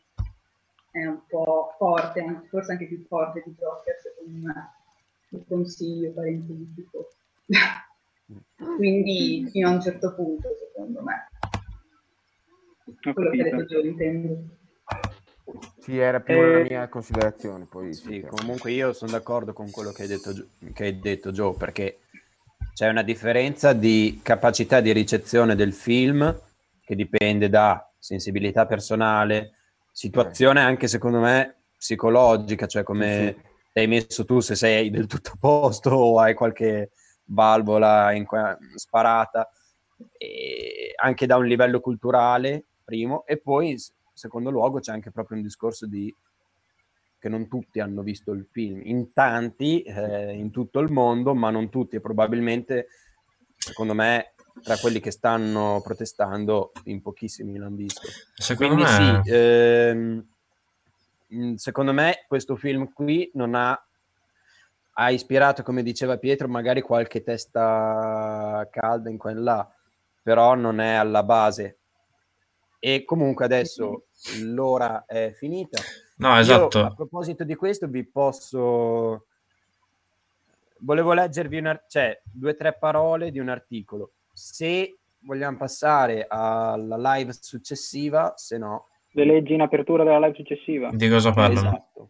[0.91, 4.73] è un po' forte, forse anche più forte di Joker secondo me,
[5.29, 7.07] il consiglio parentesico.
[8.75, 11.29] Quindi fino a un certo punto secondo me.
[13.13, 14.57] Quello che detto io intendo.
[15.79, 17.65] Sì, era più eh, una mia considerazione.
[17.65, 20.33] Poi sì, comunque io sono d'accordo con quello che hai detto,
[20.73, 21.99] che hai detto Joe, perché
[22.73, 26.37] c'è una differenza di capacità di ricezione del film
[26.81, 29.53] che dipende da sensibilità personale,
[29.91, 33.79] situazione anche secondo me psicologica, cioè come sì, sì.
[33.79, 36.91] hai messo tu se sei del tutto a posto o hai qualche
[37.25, 38.25] valvola in,
[38.75, 39.49] sparata,
[40.17, 43.77] e anche da un livello culturale, primo, e poi
[44.19, 46.13] secondo luogo c'è anche proprio un discorso di
[47.17, 51.49] che non tutti hanno visto il film, in tanti, eh, in tutto il mondo, ma
[51.49, 52.87] non tutti e probabilmente,
[53.57, 58.07] secondo me, tra quelli che stanno protestando, in pochissimi l'hanno visto.
[58.33, 59.21] Secondo Quindi me...
[59.23, 60.25] sì, ehm,
[61.55, 63.85] secondo me questo film qui non ha,
[64.93, 69.69] ha ispirato, come diceva Pietro, magari qualche testa calda in qua e là,
[70.21, 71.78] però non è alla base.
[72.79, 74.05] E comunque adesso
[74.41, 75.81] l'ora è finita.
[76.17, 76.79] No, esatto.
[76.79, 79.25] Io, a proposito di questo, vi posso.
[80.77, 81.83] Volevo leggervi una...
[81.87, 84.13] cioè, due o tre parole di un articolo.
[84.31, 88.87] Se vogliamo passare alla live successiva, se no.
[89.11, 90.89] Le leggi in apertura della live successiva.
[90.93, 91.67] Di cosa parlano?
[91.67, 92.09] Esatto.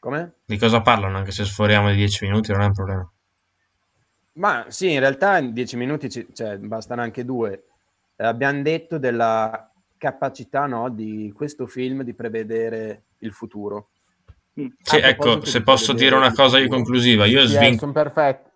[0.00, 0.34] Come?
[0.44, 1.16] Di cosa parlano?
[1.16, 3.12] Anche se sforiamo di dieci minuti non è un problema.
[4.32, 6.26] Ma sì, in realtà in dieci minuti ci...
[6.34, 7.64] cioè, bastano anche due.
[8.16, 9.67] Eh, abbiamo detto della
[9.98, 13.90] capacità no, di questo film di prevedere il futuro.
[14.58, 14.66] Mm.
[14.80, 17.78] Sì, ecco, se posso dire una cosa io conclusiva, io sì, svin...
[17.78, 18.46] sono perfetto.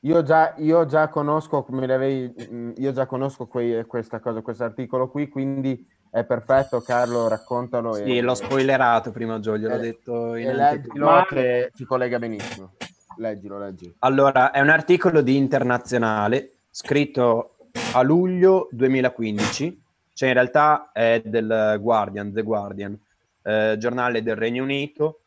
[0.00, 4.64] Io già, io già conosco, come l'avevi, mm, io già conosco quei, questa cosa, questo
[4.64, 7.94] articolo qui, quindi è perfetto, Carlo, raccontalo.
[7.94, 11.26] Sì, e, l'ho spoilerato prima, Giulio, l'ho detto in leggilo Ma...
[11.26, 12.74] che ci collega benissimo.
[13.16, 13.94] Leggilo, leggilo.
[14.00, 17.56] Allora, è un articolo di Internazionale scritto
[17.94, 19.83] a luglio 2015
[20.14, 22.98] cioè in realtà è del Guardian, The Guardian,
[23.42, 25.20] eh, giornale del Regno Unito.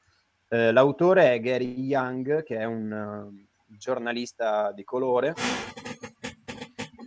[0.47, 5.33] Eh, l'autore è Gary Young, che è un uh, giornalista di colore,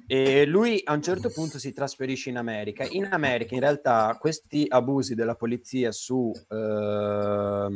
[0.06, 2.84] e lui a un certo punto si trasferisce in America.
[2.84, 7.70] In America in realtà questi abusi della polizia su uh,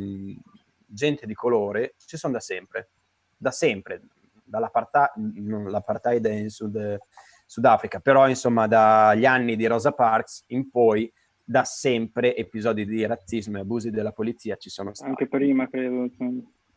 [0.85, 2.89] gente di colore ci sono da sempre,
[3.35, 4.01] da sempre,
[4.43, 6.99] dall'apartheid in Sud,
[7.45, 11.11] Sudafrica, però insomma dagli anni di Rosa Parks in poi
[11.43, 15.09] da sempre episodi di razzismo e abusi della polizia ci sono stati.
[15.11, 16.09] Anche prima, credo.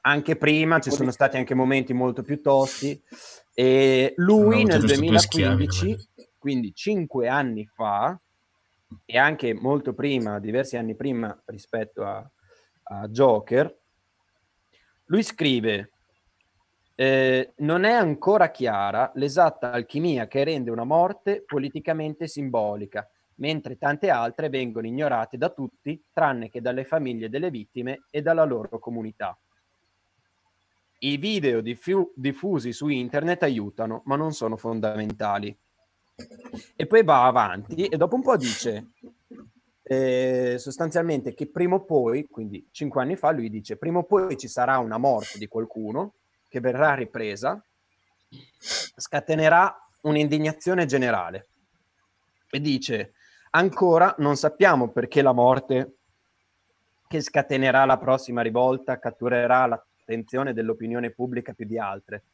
[0.03, 3.01] Anche prima ci sono stati anche momenti molto più tosti
[3.55, 5.97] e lui nel 2015,
[6.39, 8.19] quindi cinque anni fa,
[9.05, 12.31] e anche molto prima, diversi anni prima rispetto a,
[12.85, 13.77] a Joker,
[15.07, 15.93] lui scrive
[17.01, 24.11] eh, non è ancora chiara l'esatta alchimia che rende una morte politicamente simbolica, mentre tante
[24.11, 29.39] altre vengono ignorate da tutti, tranne che dalle famiglie delle vittime e dalla loro comunità.
[30.99, 35.57] I video diffu- diffusi su internet aiutano, ma non sono fondamentali.
[36.75, 38.89] E poi va avanti e dopo un po' dice
[39.85, 44.37] eh, sostanzialmente che prima o poi, quindi cinque anni fa, lui dice prima o poi
[44.37, 46.15] ci sarà una morte di qualcuno
[46.49, 47.63] che verrà ripresa
[48.61, 51.49] scatenerà un'indignazione generale
[52.51, 53.13] e dice
[53.51, 55.99] ancora non sappiamo perché la morte
[57.09, 62.25] che scatenerà la prossima rivolta catturerà l'attenzione dell'opinione pubblica più di altre,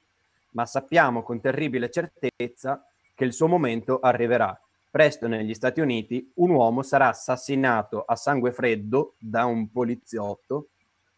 [0.50, 2.84] ma sappiamo con terribile certezza
[3.14, 4.58] che il suo momento arriverà.
[4.90, 10.70] Presto negli Stati Uniti un uomo sarà assassinato a sangue freddo da un poliziotto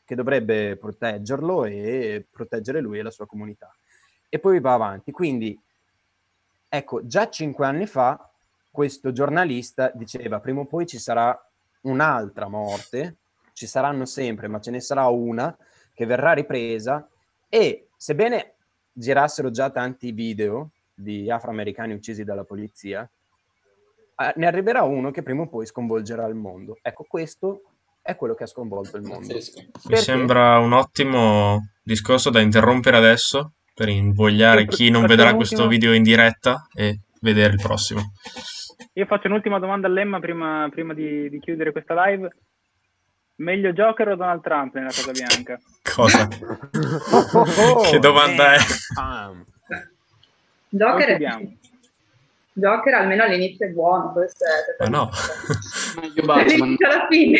[0.06, 3.70] che dovrebbe proteggerlo e proteggere lui e la sua comunità.
[4.28, 5.10] E poi va avanti.
[5.10, 5.58] Quindi,
[6.68, 8.30] ecco, già cinque anni fa
[8.70, 11.34] questo giornalista diceva prima o poi ci sarà
[11.82, 13.16] un'altra morte,
[13.52, 15.56] ci saranno sempre, ma ce ne sarà una
[15.92, 17.08] che verrà ripresa
[17.48, 18.54] e sebbene
[18.92, 23.08] girassero già tanti video di afroamericani uccisi dalla polizia,
[24.18, 26.78] eh, ne arriverà uno che prima o poi sconvolgerà il mondo.
[26.82, 27.62] Ecco, questo
[28.06, 29.34] è quello che ha sconvolto il mondo.
[29.34, 29.42] Mi
[29.82, 29.96] Perché?
[29.96, 36.04] sembra un ottimo discorso da interrompere adesso per invogliare chi non vedrà questo video in
[36.04, 38.12] diretta e vedere il prossimo.
[38.92, 42.28] Io faccio un'ultima domanda a Lemma prima, prima di, di, chiudere questa live.
[43.36, 45.60] Meglio Joker o Donald Trump nella Casa Bianca?
[45.82, 46.28] Cosa?
[47.32, 48.58] oh, oh, che domanda è?
[50.68, 51.18] Joker è...
[52.58, 54.82] Joker almeno all'inizio è buono, questo è...
[54.82, 55.10] Ma no.
[56.00, 56.76] Meglio Batman.
[56.88, 57.38] alla fine.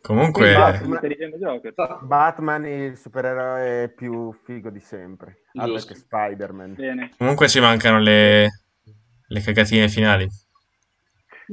[0.00, 0.54] Comunque...
[0.54, 5.42] Batman, Batman è il supereroe più figo di sempre.
[5.54, 6.74] Altro che Spider-Man.
[6.74, 7.10] Bene.
[7.18, 8.48] Comunque ci mancano le,
[9.26, 10.26] le cagatine finali.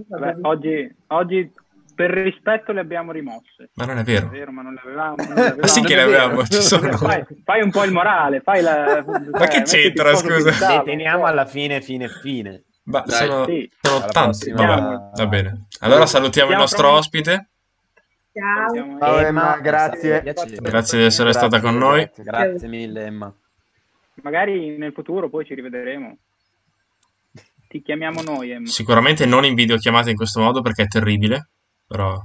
[0.07, 1.51] Vabbè, oggi, oggi
[1.95, 3.69] per rispetto le abbiamo rimosse.
[3.75, 4.27] Ma non è vero.
[4.27, 5.15] È vero ma non le avevamo.
[5.15, 5.61] Non le avevamo.
[5.61, 6.97] ma sì che le avevamo, ci sono.
[6.97, 9.03] Fai, fai, un po' il morale, fai la...
[9.31, 10.77] Ma che c'entra, scusa?
[10.77, 12.65] Le teniamo alla fine, fine, fine.
[12.83, 13.71] Ma Dai, sono, sì.
[13.81, 14.51] sono tanti.
[14.51, 15.67] Vabbè, va bene.
[15.79, 16.99] Allora salutiamo il nostro pronti.
[16.99, 17.49] ospite.
[18.33, 18.99] Ciao.
[18.99, 20.21] Ciao Emma, grazie.
[20.21, 22.07] Grazie di essere grazie, stata con noi.
[22.15, 23.33] Grazie mille Emma.
[24.21, 26.17] Magari nel futuro poi ci rivedremo.
[27.67, 28.67] Ti chiamiamo noi Emma.
[28.67, 31.49] Sicuramente non in videochiamata in questo modo perché è terribile
[31.87, 32.21] però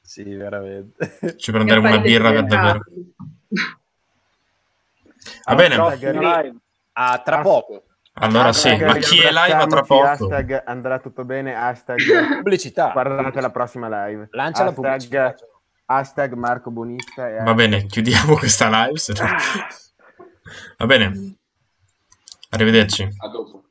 [0.00, 1.36] sì, veramente.
[1.36, 2.80] Ci prenderemo una birra per davvero.
[5.44, 6.60] Va bene.
[6.92, 7.84] A tra poco.
[8.16, 10.04] Allora sì, ma chi è live a tra poco?
[10.04, 11.98] Hashtag andrà tutto bene, hashtag
[12.36, 12.90] pubblicità.
[12.92, 14.28] Guardate la prossima live.
[14.30, 15.34] Lancia hashtag, la pubblicità.
[15.86, 17.42] Hashtag Marco Bonista.
[17.42, 19.00] Va bene, chiudiamo questa live.
[19.18, 19.26] No...
[20.78, 21.36] Va bene.
[22.50, 23.02] Arrivederci.
[23.02, 23.63] A dopo.